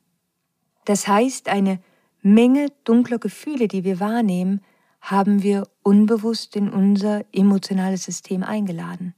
Das 0.84 1.08
heißt, 1.08 1.48
eine 1.48 1.80
Menge 2.22 2.68
dunkler 2.84 3.18
Gefühle, 3.18 3.68
die 3.68 3.84
wir 3.84 4.00
wahrnehmen, 4.00 4.60
haben 5.00 5.42
wir 5.42 5.66
unbewusst 5.82 6.56
in 6.56 6.70
unser 6.70 7.24
emotionales 7.32 8.04
System 8.04 8.42
eingeladen. 8.42 9.14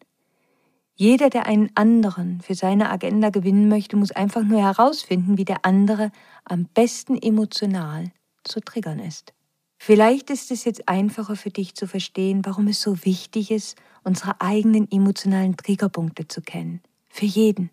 Jeder, 0.94 1.30
der 1.30 1.46
einen 1.46 1.70
anderen 1.74 2.40
für 2.42 2.54
seine 2.54 2.90
Agenda 2.90 3.30
gewinnen 3.30 3.68
möchte, 3.68 3.96
muss 3.96 4.12
einfach 4.12 4.42
nur 4.42 4.60
herausfinden, 4.60 5.38
wie 5.38 5.44
der 5.44 5.64
andere 5.64 6.12
am 6.44 6.66
besten 6.66 7.16
emotional 7.16 8.12
zu 8.44 8.60
triggern 8.60 8.98
ist. 8.98 9.32
Vielleicht 9.78 10.30
ist 10.30 10.50
es 10.50 10.64
jetzt 10.64 10.88
einfacher 10.88 11.34
für 11.34 11.50
dich 11.50 11.74
zu 11.74 11.86
verstehen, 11.86 12.44
warum 12.44 12.68
es 12.68 12.80
so 12.80 13.04
wichtig 13.04 13.50
ist, 13.50 13.76
unsere 14.04 14.40
eigenen 14.40 14.90
emotionalen 14.90 15.56
Triggerpunkte 15.56 16.28
zu 16.28 16.40
kennen. 16.40 16.82
Für 17.08 17.26
jeden. 17.26 17.70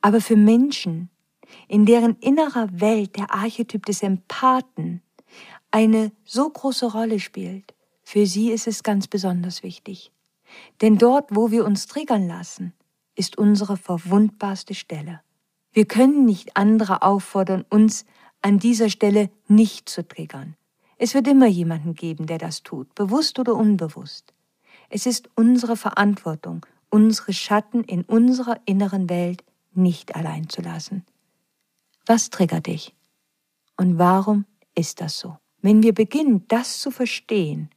Aber 0.00 0.20
für 0.20 0.36
Menschen, 0.36 1.10
in 1.68 1.86
deren 1.86 2.16
innerer 2.16 2.68
Welt 2.80 3.16
der 3.16 3.32
Archetyp 3.32 3.86
des 3.86 4.02
Empathen 4.02 5.00
eine 5.70 6.12
so 6.24 6.48
große 6.50 6.92
Rolle 6.92 7.20
spielt, 7.20 7.74
für 8.02 8.26
sie 8.26 8.50
ist 8.50 8.66
es 8.66 8.82
ganz 8.82 9.08
besonders 9.08 9.62
wichtig. 9.62 10.12
Denn 10.80 10.98
dort, 10.98 11.34
wo 11.34 11.50
wir 11.50 11.64
uns 11.64 11.86
triggern 11.86 12.26
lassen, 12.26 12.72
ist 13.14 13.38
unsere 13.38 13.76
verwundbarste 13.76 14.74
Stelle. 14.74 15.20
Wir 15.72 15.86
können 15.86 16.24
nicht 16.24 16.56
andere 16.56 17.02
auffordern, 17.02 17.64
uns 17.68 18.04
an 18.42 18.58
dieser 18.58 18.90
Stelle 18.90 19.30
nicht 19.48 19.88
zu 19.88 20.06
triggern. 20.06 20.56
Es 20.98 21.14
wird 21.14 21.28
immer 21.28 21.46
jemanden 21.46 21.94
geben, 21.94 22.26
der 22.26 22.38
das 22.38 22.62
tut, 22.62 22.94
bewusst 22.94 23.38
oder 23.38 23.54
unbewusst. 23.54 24.32
Es 24.88 25.04
ist 25.04 25.28
unsere 25.34 25.76
Verantwortung, 25.76 26.64
unsere 26.90 27.32
Schatten 27.32 27.82
in 27.84 28.02
unserer 28.02 28.60
inneren 28.64 29.10
Welt 29.10 29.44
nicht 29.74 30.16
allein 30.16 30.48
zu 30.48 30.62
lassen. 30.62 31.04
Was 32.06 32.30
triggert 32.30 32.66
dich? 32.66 32.94
Und 33.76 33.98
warum 33.98 34.46
ist 34.74 35.00
das 35.00 35.18
so? 35.18 35.36
Wenn 35.60 35.82
wir 35.82 35.92
beginnen, 35.92 36.44
das 36.48 36.78
zu 36.78 36.90
verstehen, 36.90 37.68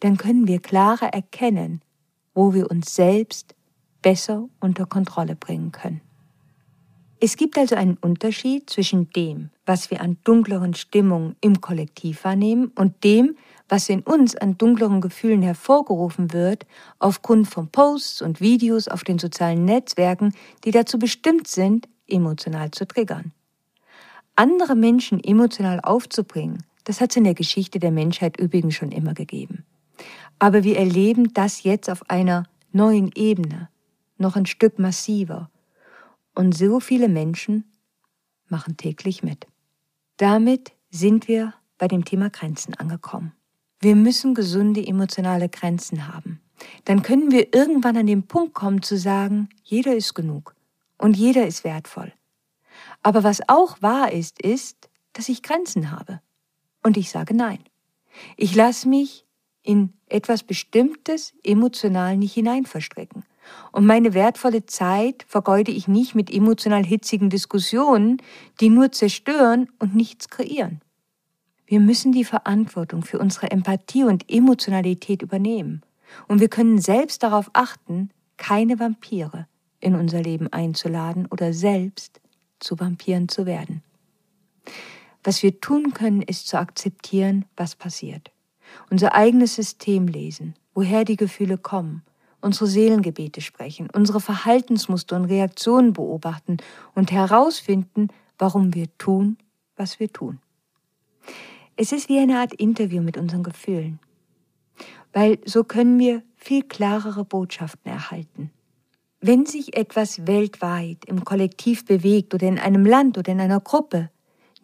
dann 0.00 0.16
können 0.16 0.48
wir 0.48 0.60
klarer 0.60 1.12
erkennen, 1.12 1.82
wo 2.34 2.52
wir 2.52 2.70
uns 2.70 2.94
selbst 2.94 3.54
besser 4.02 4.48
unter 4.60 4.86
Kontrolle 4.86 5.36
bringen 5.36 5.72
können. 5.72 6.00
Es 7.20 7.36
gibt 7.36 7.56
also 7.56 7.74
einen 7.74 7.96
Unterschied 7.96 8.68
zwischen 8.68 9.08
dem, 9.10 9.48
was 9.64 9.90
wir 9.90 10.02
an 10.02 10.18
dunkleren 10.24 10.74
Stimmungen 10.74 11.36
im 11.40 11.62
Kollektiv 11.62 12.24
wahrnehmen 12.24 12.70
und 12.74 13.02
dem, 13.02 13.36
was 13.66 13.88
in 13.88 14.02
uns 14.02 14.36
an 14.36 14.58
dunkleren 14.58 15.00
Gefühlen 15.00 15.40
hervorgerufen 15.40 16.34
wird, 16.34 16.66
aufgrund 16.98 17.48
von 17.48 17.68
Posts 17.68 18.20
und 18.20 18.42
Videos 18.42 18.88
auf 18.88 19.04
den 19.04 19.18
sozialen 19.18 19.64
Netzwerken, 19.64 20.34
die 20.64 20.70
dazu 20.70 20.98
bestimmt 20.98 21.48
sind, 21.48 21.88
emotional 22.06 22.72
zu 22.72 22.86
triggern. 22.86 23.32
Andere 24.36 24.74
Menschen 24.74 25.22
emotional 25.22 25.80
aufzubringen, 25.80 26.64
das 26.84 27.00
hat 27.00 27.10
es 27.10 27.16
in 27.16 27.24
der 27.24 27.34
Geschichte 27.34 27.78
der 27.78 27.92
Menschheit 27.92 28.38
übrigens 28.38 28.74
schon 28.74 28.92
immer 28.92 29.14
gegeben. 29.14 29.64
Aber 30.38 30.64
wir 30.64 30.78
erleben 30.78 31.32
das 31.32 31.62
jetzt 31.62 31.88
auf 31.88 32.10
einer 32.10 32.44
neuen 32.72 33.10
Ebene, 33.14 33.68
noch 34.18 34.36
ein 34.36 34.46
Stück 34.46 34.78
massiver. 34.78 35.50
Und 36.34 36.56
so 36.56 36.80
viele 36.80 37.08
Menschen 37.08 37.64
machen 38.48 38.76
täglich 38.76 39.22
mit. 39.22 39.46
Damit 40.16 40.72
sind 40.90 41.28
wir 41.28 41.54
bei 41.78 41.88
dem 41.88 42.04
Thema 42.04 42.30
Grenzen 42.30 42.74
angekommen. 42.74 43.32
Wir 43.80 43.96
müssen 43.96 44.34
gesunde 44.34 44.86
emotionale 44.86 45.48
Grenzen 45.48 46.08
haben. 46.08 46.40
Dann 46.84 47.02
können 47.02 47.30
wir 47.30 47.54
irgendwann 47.54 47.96
an 47.96 48.06
den 48.06 48.26
Punkt 48.26 48.54
kommen 48.54 48.82
zu 48.82 48.96
sagen, 48.96 49.48
jeder 49.62 49.94
ist 49.94 50.14
genug 50.14 50.54
und 50.98 51.16
jeder 51.16 51.46
ist 51.46 51.64
wertvoll. 51.64 52.12
Aber 53.02 53.24
was 53.24 53.40
auch 53.48 53.82
wahr 53.82 54.12
ist, 54.12 54.40
ist, 54.40 54.88
dass 55.12 55.28
ich 55.28 55.42
Grenzen 55.42 55.90
habe. 55.90 56.20
Und 56.82 56.96
ich 56.96 57.10
sage 57.10 57.34
nein. 57.34 57.58
Ich 58.36 58.54
lasse 58.54 58.88
mich 58.88 59.23
in 59.64 59.94
etwas 60.08 60.44
Bestimmtes 60.44 61.34
emotional 61.42 62.16
nicht 62.16 62.34
hineinverstricken. 62.34 63.24
Und 63.72 63.86
meine 63.86 64.14
wertvolle 64.14 64.66
Zeit 64.66 65.24
vergeude 65.26 65.72
ich 65.72 65.88
nicht 65.88 66.14
mit 66.14 66.32
emotional 66.32 66.84
hitzigen 66.84 67.30
Diskussionen, 67.30 68.18
die 68.60 68.68
nur 68.68 68.92
zerstören 68.92 69.68
und 69.78 69.94
nichts 69.94 70.28
kreieren. 70.28 70.80
Wir 71.66 71.80
müssen 71.80 72.12
die 72.12 72.24
Verantwortung 72.24 73.02
für 73.02 73.18
unsere 73.18 73.50
Empathie 73.50 74.04
und 74.04 74.30
Emotionalität 74.30 75.22
übernehmen. 75.22 75.82
Und 76.28 76.40
wir 76.40 76.48
können 76.48 76.78
selbst 76.78 77.22
darauf 77.22 77.50
achten, 77.54 78.10
keine 78.36 78.78
Vampire 78.78 79.46
in 79.80 79.94
unser 79.94 80.22
Leben 80.22 80.52
einzuladen 80.52 81.26
oder 81.26 81.52
selbst 81.52 82.20
zu 82.60 82.78
Vampiren 82.78 83.28
zu 83.28 83.46
werden. 83.46 83.82
Was 85.22 85.42
wir 85.42 85.60
tun 85.60 85.94
können, 85.94 86.22
ist 86.22 86.48
zu 86.48 86.58
akzeptieren, 86.58 87.46
was 87.56 87.76
passiert. 87.76 88.33
Unser 88.90 89.14
eigenes 89.14 89.54
System 89.54 90.06
lesen, 90.06 90.54
woher 90.74 91.04
die 91.04 91.16
Gefühle 91.16 91.58
kommen, 91.58 92.02
unsere 92.40 92.66
Seelengebete 92.66 93.40
sprechen, 93.40 93.88
unsere 93.92 94.20
Verhaltensmuster 94.20 95.16
und 95.16 95.24
Reaktionen 95.24 95.92
beobachten 95.92 96.58
und 96.94 97.10
herausfinden, 97.10 98.08
warum 98.38 98.74
wir 98.74 98.86
tun, 98.98 99.38
was 99.76 99.98
wir 99.98 100.12
tun. 100.12 100.38
Es 101.76 101.90
ist 101.90 102.08
wie 102.08 102.18
eine 102.18 102.38
Art 102.38 102.54
Interview 102.54 103.02
mit 103.02 103.16
unseren 103.16 103.42
Gefühlen, 103.42 103.98
weil 105.12 105.38
so 105.44 105.64
können 105.64 105.98
wir 105.98 106.22
viel 106.36 106.62
klarere 106.62 107.24
Botschaften 107.24 107.90
erhalten. 107.90 108.50
Wenn 109.20 109.46
sich 109.46 109.76
etwas 109.76 110.26
weltweit 110.26 111.06
im 111.06 111.24
Kollektiv 111.24 111.86
bewegt 111.86 112.34
oder 112.34 112.46
in 112.46 112.58
einem 112.58 112.84
Land 112.84 113.16
oder 113.16 113.32
in 113.32 113.40
einer 113.40 113.60
Gruppe, 113.60 114.10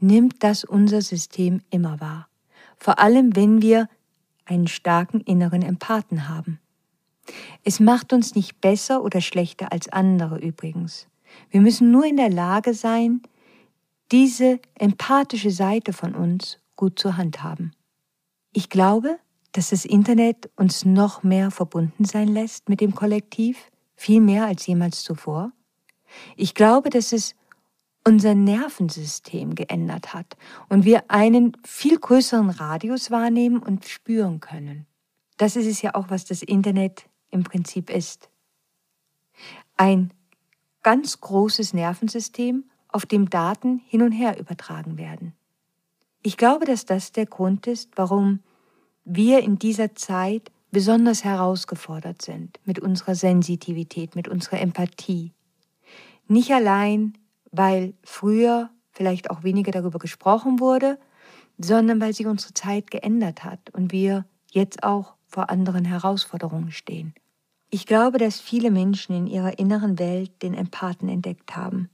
nimmt 0.01 0.43
das 0.43 0.65
unser 0.65 1.01
System 1.01 1.63
immer 1.71 1.99
wahr. 2.01 2.29
Vor 2.77 2.99
allem, 2.99 3.35
wenn 3.35 3.63
wir 3.63 3.89
einen 4.51 4.67
starken 4.67 5.21
inneren 5.21 5.63
Empathen 5.63 6.29
haben. 6.29 6.61
Es 7.65 7.81
macht 7.81 8.13
uns 8.13 8.35
nicht 8.35 8.61
besser 8.61 9.03
oder 9.03 9.21
schlechter 9.21 9.73
als 9.73 9.89
andere 9.89 10.39
übrigens. 10.39 11.07
Wir 11.51 11.61
müssen 11.61 11.91
nur 11.91 12.05
in 12.05 12.17
der 12.17 12.31
Lage 12.31 12.75
sein, 12.75 13.23
diese 14.11 14.59
empathische 14.75 15.51
Seite 15.53 15.93
von 15.93 16.15
uns 16.15 16.59
gut 16.75 16.99
zu 16.99 17.17
handhaben. 17.17 17.73
Ich 18.53 18.69
glaube, 18.69 19.19
dass 19.53 19.71
das 19.71 19.85
Internet 19.85 20.51
uns 20.57 20.85
noch 20.85 21.23
mehr 21.23 21.51
verbunden 21.51 22.05
sein 22.05 22.29
lässt 22.29 22.69
mit 22.69 22.81
dem 22.81 22.95
Kollektiv, 22.95 23.71
viel 23.95 24.21
mehr 24.21 24.47
als 24.47 24.67
jemals 24.67 25.03
zuvor. 25.03 25.53
Ich 26.37 26.55
glaube, 26.55 26.91
dass 26.91 27.13
es 27.13 27.37
unser 28.05 28.35
Nervensystem 28.35 29.55
geändert 29.55 30.15
hat 30.15 30.37
und 30.69 30.85
wir 30.85 31.11
einen 31.11 31.57
viel 31.65 31.99
größeren 31.99 32.51
Radius 32.51 33.11
wahrnehmen 33.11 33.63
und 33.63 33.87
spüren 33.87 34.41
können. 34.41 34.87
Das 35.37 35.57
ist 35.57 35.67
es 35.67 35.83
ja 35.83 35.95
auch, 35.95 36.11
was 36.11 36.25
das 36.25 36.43
Internet 36.43 37.07
im 37.31 37.45
Prinzip 37.45 37.91
ist. 37.91 38.31
Ein 39.77 40.13
ganz 40.83 41.21
großes 41.21 41.75
Nervensystem, 41.75 42.65
auf 42.93 43.07
dem 43.07 43.31
Daten 43.31 43.81
hin 43.87 44.03
und 44.03 44.13
her 44.13 44.39
übertragen 44.39 44.99
werden. 44.99 45.33
Ich 46.23 46.37
glaube, 46.37 46.65
dass 46.65 46.85
das 46.85 47.13
der 47.13 47.27
Grund 47.27 47.67
ist, 47.67 47.91
warum 47.97 48.41
wir 49.05 49.41
in 49.41 49.59
dieser 49.59 49.95
Zeit 49.95 50.51
besonders 50.71 51.25
herausgefordert 51.25 52.23
sind 52.23 52.59
mit 52.65 52.79
unserer 52.79 53.15
Sensitivität, 53.15 54.17
mit 54.17 54.29
unserer 54.29 54.61
Empathie. 54.61 55.33
Nicht 56.29 56.53
allein, 56.53 57.15
weil 57.51 57.95
früher 58.03 58.71
vielleicht 58.93 59.31
auch 59.31 59.43
weniger 59.43 59.73
darüber 59.73 59.99
gesprochen 59.99 60.61
wurde, 60.61 60.99
sondern 61.59 62.01
weil 62.01 62.13
sich 62.13 62.27
unsere 62.27 62.55
Zeit 62.55 62.91
geändert 62.91 63.45
hat 63.45 63.71
und 63.71 63.93
wir 63.93 64.25
jetzt 64.51 64.83
auch 64.83 65.15
vor 65.27 65.51
anderen 65.51 65.85
Herausforderungen 65.85 66.73
stehen. 66.73 67.15
Ich 67.71 67.87
glaube, 67.87 68.19
dass 68.19 68.41
viele 68.41 68.71
Menschen 68.71 69.15
in 69.15 69.27
ihrer 69.27 69.59
inneren 69.59 69.99
Welt 69.99 70.43
den 70.43 70.55
Empathen 70.55 71.09
entdeckt 71.09 71.55
haben, 71.57 71.89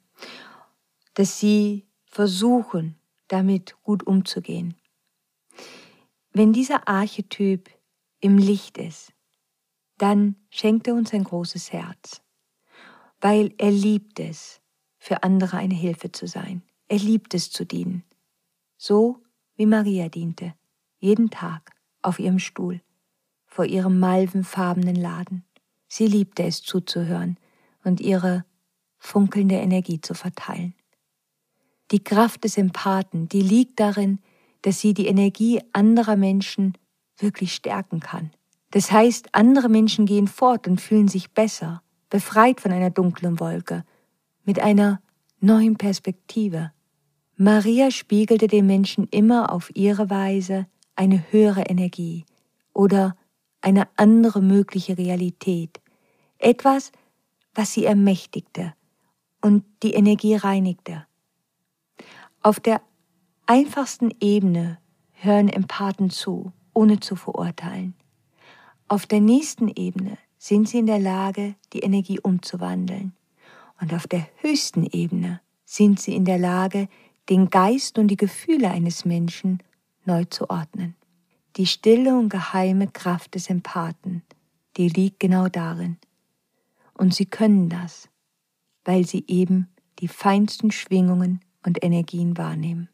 dass 1.15 1.39
sie 1.39 1.87
versuchen, 2.07 2.97
damit 3.29 3.77
gut 3.83 4.07
umzugehen. 4.07 4.75
Wenn 6.33 6.53
dieser 6.53 6.89
Archetyp 6.89 7.69
im 8.21 8.39
Licht 8.39 8.79
ist, 8.79 9.13
dann 9.99 10.37
schenkt 10.51 10.87
er 10.87 10.95
uns 10.95 11.13
ein 11.13 11.25
großes 11.25 11.73
Herz, 11.73 12.23
weil 13.21 13.53
er 13.59 13.71
liebt 13.71 14.21
es, 14.21 14.61
für 15.07 15.23
andere 15.23 15.59
eine 15.59 15.77
Hilfe 15.77 16.11
zu 16.11 16.27
sein. 16.27 16.63
Er 16.89 16.99
liebt 16.99 17.33
es 17.33 17.53
zu 17.53 17.65
dienen, 17.65 18.03
so 18.77 19.23
wie 19.55 19.65
Maria 19.65 20.09
diente, 20.09 20.55
jeden 20.99 21.31
Tag 21.31 21.71
auf 22.03 22.19
ihrem 22.19 22.41
Stuhl, 22.41 22.81
vor 23.47 23.67
ihrem 23.67 24.01
malvenfarbenen 24.01 24.97
Laden. 24.97 25.45
Sie 25.87 26.09
liebte 26.09 26.43
es 26.43 26.61
zuzuhören 26.61 27.39
und 27.85 28.01
ihre 28.01 28.45
funkelnde 28.99 29.55
Energie 29.55 30.01
zu 30.01 30.15
verteilen. 30.15 30.75
Die 31.93 32.03
Kraft 32.03 32.43
des 32.43 32.59
Empathen, 32.59 33.29
die 33.29 33.43
liegt 33.43 33.79
darin, 33.79 34.19
dass 34.63 34.81
sie 34.81 34.93
die 34.93 35.07
Energie 35.07 35.63
anderer 35.73 36.17
Menschen 36.17 36.77
wirklich 37.17 37.55
stärken 37.55 38.01
kann. 38.01 38.33
Das 38.73 38.91
heißt, 38.91 39.37
andere 39.37 39.69
Menschen 39.69 40.05
gehen 40.05 40.27
fort 40.27 40.67
und 40.67 40.81
fühlen 40.81 41.07
sich 41.07 41.31
besser, 41.31 41.81
befreit 42.11 42.61
von 42.61 42.73
einer 42.73 42.91
dunklen 42.91 43.39
Wolke, 43.39 43.85
mit 44.47 44.61
einer 44.61 45.03
neuen 45.41 45.77
Perspektive. 45.77 46.73
Maria 47.37 47.91
spiegelte 47.91 48.47
den 48.47 48.67
Menschen 48.67 49.07
immer 49.11 49.53
auf 49.53 49.71
ihre 49.75 50.09
Weise 50.09 50.67
eine 50.95 51.31
höhere 51.31 51.63
Energie 51.63 52.25
oder 52.73 53.17
eine 53.61 53.89
andere 53.97 54.41
mögliche 54.41 54.97
Realität, 54.97 55.83
etwas, 56.39 56.93
was 57.55 57.73
sie 57.73 57.85
ermächtigte 57.85 58.75
und 59.43 59.65
die 59.83 59.95
Energie 59.95 60.37
reinigte. 60.37 61.07
Auf 62.43 62.61
der 62.61 62.81
einfachsten 63.47 64.11
Ebene 64.21 64.79
hören 65.13 65.49
Empathen 65.49 66.11
zu, 66.11 66.53
ohne 66.75 67.01
zu 67.01 67.17
verurteilen. 67.17 67.95
Auf 68.89 69.07
der 69.07 69.21
nächsten 69.21 69.69
Ebene 69.69 70.17
sind 70.39 70.69
sie 70.69 70.79
in 70.79 70.87
der 70.87 71.01
Lage, 71.01 71.57
die 71.73 71.81
Energie 71.81 72.21
umzuwandeln. 72.21 73.16
Und 73.81 73.93
auf 73.93 74.07
der 74.07 74.27
höchsten 74.41 74.85
Ebene 74.87 75.41
sind 75.65 76.01
sie 76.01 76.15
in 76.15 76.25
der 76.25 76.39
Lage, 76.39 76.89
den 77.29 77.51
Geist 77.51 77.99
und 77.99 78.09
die 78.09 78.17
Gefühle 78.17 78.71
eines 78.71 79.05
Menschen 79.05 79.63
neu 80.05 80.25
zu 80.25 80.49
ordnen. 80.49 80.95
Die 81.57 81.67
stille 81.67 82.17
und 82.17 82.29
geheime 82.29 82.89
Kraft 82.89 83.35
des 83.35 83.51
Empathen, 83.51 84.23
die 84.77 84.89
liegt 84.89 85.21
genau 85.21 85.49
darin. 85.49 85.97
Und 86.95 87.15
sie 87.15 87.27
können 87.27 87.69
das, 87.69 88.09
weil 88.85 89.07
sie 89.07 89.25
eben 89.27 89.69
die 89.99 90.09
feinsten 90.09 90.71
Schwingungen 90.71 91.41
und 91.65 91.83
Energien 91.83 92.37
wahrnehmen. 92.37 92.89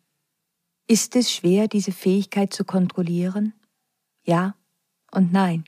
Ist 0.87 1.17
es 1.17 1.33
schwer, 1.33 1.69
diese 1.69 1.93
Fähigkeit 1.93 2.53
zu 2.53 2.65
kontrollieren? 2.65 3.53
Ja 4.25 4.55
und 5.11 5.33
nein. 5.33 5.65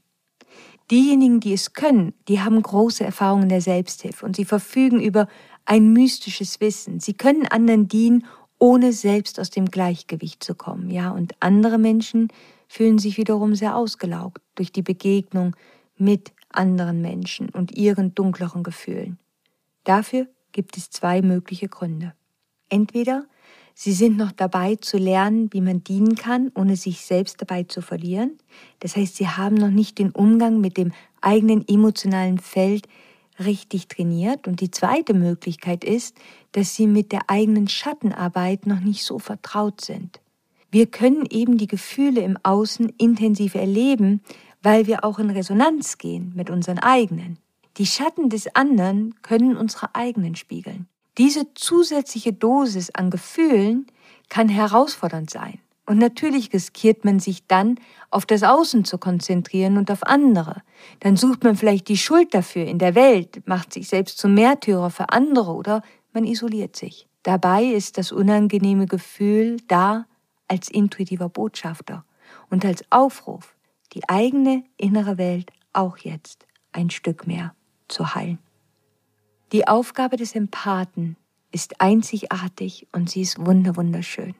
Diejenigen, 0.90 1.40
die 1.40 1.54
es 1.54 1.72
können, 1.72 2.12
die 2.28 2.40
haben 2.40 2.60
große 2.60 3.04
Erfahrungen 3.04 3.48
der 3.48 3.60
Selbsthilfe 3.60 4.24
und 4.26 4.36
sie 4.36 4.44
verfügen 4.44 5.00
über 5.00 5.28
ein 5.64 5.92
mystisches 5.92 6.60
Wissen. 6.60 7.00
Sie 7.00 7.14
können 7.14 7.46
anderen 7.46 7.88
dienen, 7.88 8.26
ohne 8.58 8.92
selbst 8.92 9.40
aus 9.40 9.50
dem 9.50 9.66
Gleichgewicht 9.66 10.44
zu 10.44 10.54
kommen. 10.54 10.90
Ja, 10.90 11.10
und 11.10 11.34
andere 11.40 11.78
Menschen 11.78 12.28
fühlen 12.68 12.98
sich 12.98 13.16
wiederum 13.16 13.54
sehr 13.54 13.76
ausgelaugt 13.76 14.42
durch 14.54 14.72
die 14.72 14.82
Begegnung 14.82 15.56
mit 15.96 16.32
anderen 16.50 17.00
Menschen 17.00 17.48
und 17.48 17.72
ihren 17.76 18.14
dunkleren 18.14 18.62
Gefühlen. 18.62 19.18
Dafür 19.84 20.28
gibt 20.52 20.76
es 20.76 20.90
zwei 20.90 21.22
mögliche 21.22 21.68
Gründe. 21.68 22.14
Entweder 22.68 23.24
sie 23.74 23.92
sind 23.92 24.16
noch 24.16 24.32
dabei 24.32 24.76
zu 24.76 24.96
lernen, 24.96 25.52
wie 25.52 25.60
man 25.60 25.84
dienen 25.84 26.14
kann, 26.14 26.50
ohne 26.54 26.76
sich 26.76 27.00
selbst 27.02 27.40
dabei 27.40 27.64
zu 27.64 27.82
verlieren. 27.82 28.38
Das 28.80 28.96
heißt, 28.96 29.16
sie 29.16 29.28
haben 29.28 29.56
noch 29.56 29.70
nicht 29.70 29.98
den 29.98 30.10
Umgang 30.10 30.60
mit 30.60 30.76
dem 30.76 30.92
eigenen 31.20 31.66
emotionalen 31.68 32.38
Feld 32.38 32.88
richtig 33.38 33.88
trainiert. 33.88 34.46
Und 34.46 34.60
die 34.60 34.70
zweite 34.70 35.14
Möglichkeit 35.14 35.84
ist, 35.84 36.16
dass 36.52 36.74
sie 36.74 36.86
mit 36.86 37.12
der 37.12 37.22
eigenen 37.28 37.68
Schattenarbeit 37.68 38.66
noch 38.66 38.80
nicht 38.80 39.04
so 39.04 39.18
vertraut 39.18 39.80
sind. 39.80 40.20
Wir 40.70 40.86
können 40.86 41.26
eben 41.30 41.56
die 41.56 41.66
Gefühle 41.66 42.20
im 42.22 42.36
Außen 42.42 42.88
intensiv 42.98 43.54
erleben, 43.54 44.22
weil 44.62 44.86
wir 44.86 45.04
auch 45.04 45.18
in 45.18 45.30
Resonanz 45.30 45.98
gehen 45.98 46.32
mit 46.34 46.50
unseren 46.50 46.78
eigenen. 46.78 47.38
Die 47.76 47.86
Schatten 47.86 48.28
des 48.28 48.54
anderen 48.54 49.14
können 49.22 49.56
unsere 49.56 49.94
eigenen 49.94 50.36
spiegeln. 50.36 50.88
Diese 51.18 51.54
zusätzliche 51.54 52.32
Dosis 52.32 52.90
an 52.90 53.10
Gefühlen 53.10 53.86
kann 54.28 54.48
herausfordernd 54.48 55.30
sein. 55.30 55.60
Und 55.86 55.98
natürlich 55.98 56.52
riskiert 56.52 57.04
man 57.04 57.20
sich 57.20 57.46
dann, 57.46 57.78
auf 58.10 58.24
das 58.24 58.42
Außen 58.42 58.84
zu 58.84 58.96
konzentrieren 58.96 59.76
und 59.76 59.90
auf 59.90 60.02
andere. 60.04 60.62
Dann 61.00 61.16
sucht 61.16 61.44
man 61.44 61.56
vielleicht 61.56 61.88
die 61.88 61.98
Schuld 61.98 62.32
dafür 62.32 62.64
in 62.64 62.78
der 62.78 62.94
Welt, 62.94 63.46
macht 63.46 63.72
sich 63.72 63.88
selbst 63.88 64.18
zum 64.18 64.34
Märtyrer 64.34 64.90
für 64.90 65.10
andere 65.10 65.52
oder 65.52 65.82
man 66.12 66.24
isoliert 66.24 66.74
sich. 66.74 67.06
Dabei 67.22 67.64
ist 67.64 67.98
das 67.98 68.12
unangenehme 68.12 68.86
Gefühl 68.86 69.58
da 69.68 70.06
als 70.48 70.68
intuitiver 70.68 71.28
Botschafter 71.28 72.04
und 72.50 72.64
als 72.64 72.84
Aufruf, 72.90 73.54
die 73.92 74.08
eigene 74.08 74.64
innere 74.76 75.18
Welt 75.18 75.50
auch 75.72 75.98
jetzt 75.98 76.46
ein 76.72 76.90
Stück 76.90 77.26
mehr 77.26 77.54
zu 77.88 78.14
heilen. 78.14 78.38
Die 79.52 79.68
Aufgabe 79.68 80.16
des 80.16 80.34
Empathen 80.34 81.16
ist 81.52 81.80
einzigartig 81.80 82.88
und 82.92 83.10
sie 83.10 83.22
ist 83.22 83.44
wunderwunderschön. 83.44 84.34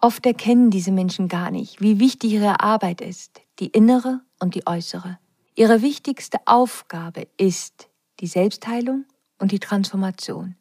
Oft 0.00 0.26
erkennen 0.26 0.70
diese 0.70 0.90
Menschen 0.90 1.28
gar 1.28 1.50
nicht, 1.50 1.80
wie 1.80 2.00
wichtig 2.00 2.32
ihre 2.32 2.60
Arbeit 2.60 3.00
ist, 3.00 3.40
die 3.60 3.68
innere 3.68 4.20
und 4.40 4.54
die 4.54 4.66
äußere. 4.66 5.18
Ihre 5.54 5.80
wichtigste 5.80 6.38
Aufgabe 6.44 7.28
ist 7.38 7.88
die 8.20 8.26
Selbstheilung 8.26 9.04
und 9.38 9.52
die 9.52 9.58
Transformation. 9.58 10.56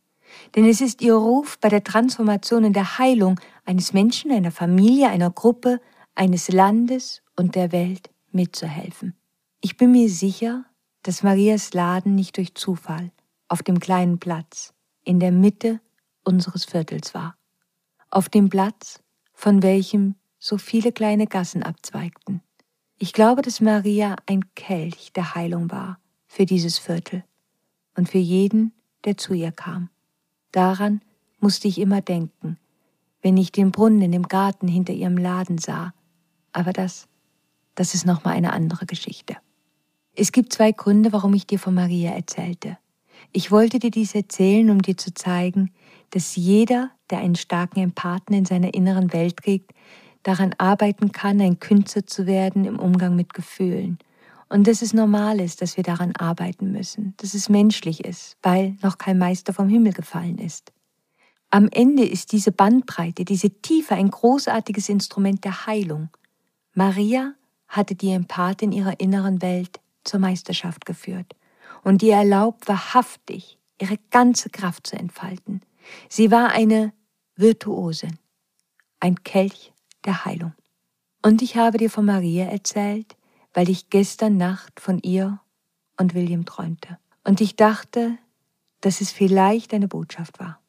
Denn 0.55 0.65
es 0.65 0.81
ist 0.81 1.01
ihr 1.01 1.15
Ruf, 1.15 1.57
bei 1.59 1.69
der 1.69 1.83
Transformation 1.83 2.65
und 2.65 2.73
der 2.73 2.97
Heilung 2.97 3.39
eines 3.65 3.93
Menschen, 3.93 4.31
einer 4.31 4.51
Familie, 4.51 5.09
einer 5.09 5.31
Gruppe, 5.31 5.81
eines 6.13 6.49
Landes 6.49 7.21
und 7.35 7.55
der 7.55 7.71
Welt 7.71 8.09
mitzuhelfen. 8.31 9.15
Ich 9.61 9.77
bin 9.77 9.91
mir 9.91 10.09
sicher, 10.09 10.65
dass 11.03 11.23
Marias 11.23 11.73
Laden 11.73 12.15
nicht 12.15 12.37
durch 12.37 12.55
Zufall 12.55 13.11
auf 13.47 13.63
dem 13.63 13.79
kleinen 13.79 14.19
Platz 14.19 14.73
in 15.03 15.19
der 15.19 15.31
Mitte 15.31 15.79
unseres 16.23 16.65
Viertels 16.65 17.13
war. 17.13 17.35
Auf 18.09 18.29
dem 18.29 18.49
Platz, 18.49 19.01
von 19.33 19.61
welchem 19.63 20.15
so 20.39 20.57
viele 20.57 20.91
kleine 20.91 21.27
Gassen 21.27 21.63
abzweigten. 21.63 22.41
Ich 22.97 23.13
glaube, 23.13 23.41
dass 23.41 23.61
Maria 23.61 24.15
ein 24.25 24.53
Kelch 24.55 25.11
der 25.13 25.35
Heilung 25.35 25.71
war 25.71 25.99
für 26.27 26.45
dieses 26.45 26.77
Viertel 26.77 27.23
und 27.95 28.09
für 28.09 28.17
jeden, 28.17 28.73
der 29.03 29.17
zu 29.17 29.33
ihr 29.33 29.51
kam. 29.51 29.89
Daran 30.51 31.01
musste 31.39 31.67
ich 31.67 31.79
immer 31.79 32.01
denken, 32.01 32.57
wenn 33.21 33.37
ich 33.37 33.51
den 33.51 33.71
Brunnen 33.71 34.13
im 34.13 34.27
Garten 34.27 34.67
hinter 34.67 34.93
ihrem 34.93 35.17
Laden 35.17 35.57
sah. 35.57 35.93
Aber 36.53 36.73
das, 36.73 37.07
das 37.73 37.93
ist 37.93 38.05
nochmal 38.05 38.35
eine 38.35 38.53
andere 38.53 38.85
Geschichte. 38.85 39.35
Es 40.15 40.31
gibt 40.31 40.53
zwei 40.53 40.71
Gründe, 40.71 41.11
warum 41.11 41.33
ich 41.33 41.45
dir 41.45 41.59
von 41.59 41.73
Maria 41.73 42.11
erzählte. 42.11 42.77
Ich 43.31 43.51
wollte 43.51 43.79
dir 43.79 43.91
dies 43.91 44.15
erzählen, 44.15 44.69
um 44.69 44.81
dir 44.81 44.97
zu 44.97 45.13
zeigen, 45.13 45.71
dass 46.11 46.35
jeder, 46.35 46.91
der 47.09 47.19
einen 47.19 47.35
starken 47.35 47.79
Empathen 47.79 48.35
in 48.35 48.45
seiner 48.45 48.73
inneren 48.73 49.11
Welt 49.13 49.37
trägt, 49.37 49.71
daran 50.23 50.55
arbeiten 50.57 51.11
kann, 51.11 51.41
ein 51.41 51.59
Künstler 51.59 52.07
zu 52.07 52.25
werden 52.25 52.65
im 52.65 52.79
Umgang 52.79 53.15
mit 53.15 53.33
Gefühlen. 53.33 53.99
Und 54.47 54.67
dass 54.67 54.81
es 54.81 54.93
normal 54.93 55.39
ist, 55.39 55.61
dass 55.61 55.75
wir 55.75 55.83
daran 55.83 56.15
arbeiten 56.15 56.71
müssen, 56.71 57.13
dass 57.17 57.33
es 57.33 57.49
menschlich 57.49 58.05
ist, 58.05 58.37
weil 58.41 58.77
noch 58.81 58.97
kein 58.97 59.17
Meister 59.17 59.53
vom 59.53 59.69
Himmel 59.69 59.93
gefallen 59.93 60.37
ist. 60.37 60.71
Am 61.49 61.67
Ende 61.69 62.05
ist 62.05 62.31
diese 62.31 62.51
Bandbreite, 62.51 63.25
diese 63.25 63.49
Tiefe 63.49 63.95
ein 63.95 64.09
großartiges 64.09 64.89
Instrument 64.89 65.43
der 65.43 65.65
Heilung. 65.65 66.09
Maria 66.73 67.33
hatte 67.67 67.95
die 67.95 68.11
Empathin 68.11 68.71
ihrer 68.71 68.99
inneren 68.99 69.41
Welt 69.41 69.79
zur 70.03 70.19
Meisterschaft 70.19 70.85
geführt 70.85 71.35
und 71.85 72.01
ihr 72.01 72.15
erlaubt, 72.15 72.67
wahrhaftig 72.67 73.59
ihre 73.79 73.97
ganze 74.09 74.49
Kraft 74.49 74.87
zu 74.87 74.97
entfalten. 74.97 75.61
Sie 76.09 76.31
war 76.31 76.49
eine 76.49 76.93
Virtuosin, 77.35 78.17
ein 78.99 79.23
Kelch 79.23 79.71
der 80.03 80.25
Heilung. 80.25 80.53
Und 81.21 81.41
ich 81.41 81.57
habe 81.57 81.77
dir 81.77 81.91
von 81.91 82.05
Maria 82.05 82.45
erzählt, 82.45 83.15
weil 83.53 83.69
ich 83.69 83.89
gestern 83.89 84.35
Nacht 84.35 84.79
von 84.79 84.99
ihr 84.99 85.39
und 85.97 86.15
William 86.15 86.45
träumte. 86.45 86.97
Und 87.23 87.39
ich 87.39 87.55
dachte, 87.55 88.17
dass 88.81 88.99
es 88.99 89.11
vielleicht 89.11 89.73
eine 89.73 89.87
Botschaft 89.87 90.39
war. 90.39 90.59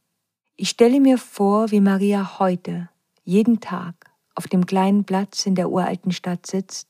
Ich 0.55 0.69
stelle 0.69 1.01
mir 1.01 1.17
vor, 1.17 1.71
wie 1.71 1.81
Maria 1.81 2.39
heute, 2.39 2.91
jeden 3.25 3.61
Tag, 3.61 4.11
auf 4.35 4.49
dem 4.49 4.67
kleinen 4.67 5.05
Platz 5.05 5.47
in 5.47 5.55
der 5.55 5.71
uralten 5.71 6.13
Stadt 6.13 6.47
sitzt 6.47 6.89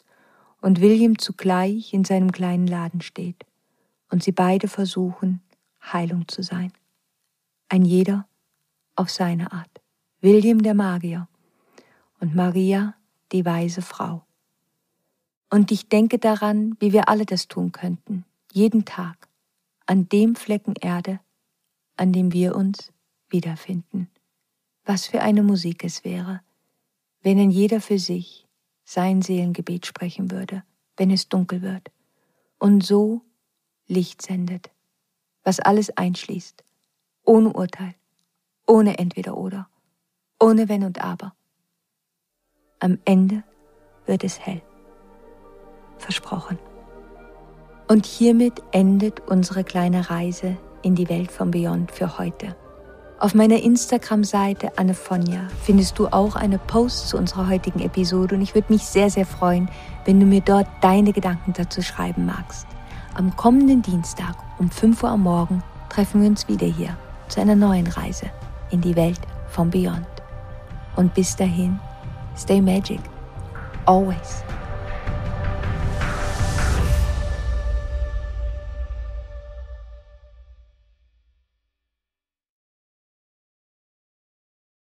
und 0.60 0.80
William 0.80 1.16
zugleich 1.16 1.92
in 1.92 2.04
seinem 2.04 2.32
kleinen 2.32 2.66
Laden 2.66 3.02
steht 3.02 3.46
und 4.10 4.22
sie 4.22 4.32
beide 4.32 4.68
versuchen, 4.68 5.40
Heilung 5.82 6.28
zu 6.28 6.42
sein. 6.42 6.72
Ein 7.68 7.84
jeder 7.84 8.28
auf 8.94 9.10
seine 9.10 9.52
Art. 9.52 9.80
William 10.20 10.62
der 10.62 10.74
Magier 10.74 11.28
und 12.20 12.34
Maria 12.34 12.94
die 13.32 13.44
weise 13.44 13.82
Frau. 13.82 14.24
Und 15.50 15.70
ich 15.70 15.88
denke 15.88 16.18
daran, 16.18 16.76
wie 16.80 16.92
wir 16.92 17.08
alle 17.08 17.26
das 17.26 17.48
tun 17.48 17.72
könnten, 17.72 18.24
jeden 18.52 18.84
Tag, 18.84 19.28
an 19.86 20.08
dem 20.08 20.34
Flecken 20.34 20.74
Erde, 20.80 21.20
an 21.96 22.12
dem 22.12 22.32
wir 22.32 22.56
uns 22.56 22.92
wiederfinden. 23.28 24.08
Was 24.84 25.06
für 25.06 25.20
eine 25.20 25.42
Musik 25.42 25.84
es 25.84 26.04
wäre, 26.04 26.40
wenn 27.22 27.38
ein 27.38 27.50
jeder 27.50 27.80
für 27.80 27.98
sich 27.98 28.46
sein 28.84 29.22
Seelengebet 29.22 29.86
sprechen 29.86 30.30
würde, 30.30 30.62
wenn 30.96 31.10
es 31.10 31.28
dunkel 31.28 31.62
wird, 31.62 31.90
und 32.58 32.84
so 32.84 33.22
Licht 33.88 34.22
sendet, 34.22 34.70
was 35.44 35.60
alles 35.60 35.96
einschließt, 35.96 36.64
ohne 37.24 37.52
Urteil, 37.52 37.94
ohne 38.66 38.98
entweder 38.98 39.36
oder, 39.36 39.68
ohne 40.40 40.68
wenn 40.68 40.84
und 40.84 41.02
aber. 41.02 41.34
Am 42.80 42.98
Ende 43.04 43.44
wird 44.06 44.24
es 44.24 44.40
hell. 44.40 44.60
Versprochen. 45.98 46.58
Und 47.88 48.06
hiermit 48.06 48.62
endet 48.72 49.20
unsere 49.28 49.62
kleine 49.62 50.10
Reise 50.10 50.56
in 50.82 50.94
die 50.94 51.08
Welt 51.08 51.30
von 51.30 51.52
Beyond 51.52 51.92
für 51.92 52.18
heute. 52.18 52.56
Auf 53.18 53.34
meiner 53.34 53.62
Instagram-Seite 53.62 54.76
Annefonja 54.76 55.48
findest 55.62 55.98
du 55.98 56.08
auch 56.08 56.36
eine 56.36 56.58
Post 56.58 57.08
zu 57.08 57.16
unserer 57.16 57.48
heutigen 57.48 57.80
Episode 57.80 58.34
und 58.34 58.42
ich 58.42 58.54
würde 58.54 58.72
mich 58.72 58.82
sehr, 58.82 59.08
sehr 59.08 59.24
freuen, 59.24 59.70
wenn 60.04 60.20
du 60.20 60.26
mir 60.26 60.42
dort 60.42 60.66
deine 60.82 61.12
Gedanken 61.12 61.54
dazu 61.54 61.80
schreiben 61.80 62.26
magst. 62.26 62.66
Am 63.18 63.34
kommenden 63.34 63.80
Dienstag 63.80 64.34
um 64.58 64.70
5 64.70 65.02
Uhr 65.02 65.08
am 65.08 65.22
Morgen 65.22 65.62
treffen 65.88 66.20
wir 66.20 66.28
uns 66.28 66.48
wieder 66.48 66.66
hier 66.66 66.98
zu 67.28 67.40
einer 67.40 67.56
neuen 67.56 67.86
Reise 67.86 68.26
in 68.70 68.82
die 68.82 68.94
Welt 68.94 69.20
von 69.48 69.70
Beyond. 69.70 70.06
Und 70.96 71.14
bis 71.14 71.34
dahin, 71.34 71.80
stay 72.36 72.60
magic, 72.60 73.00
always. 73.86 74.44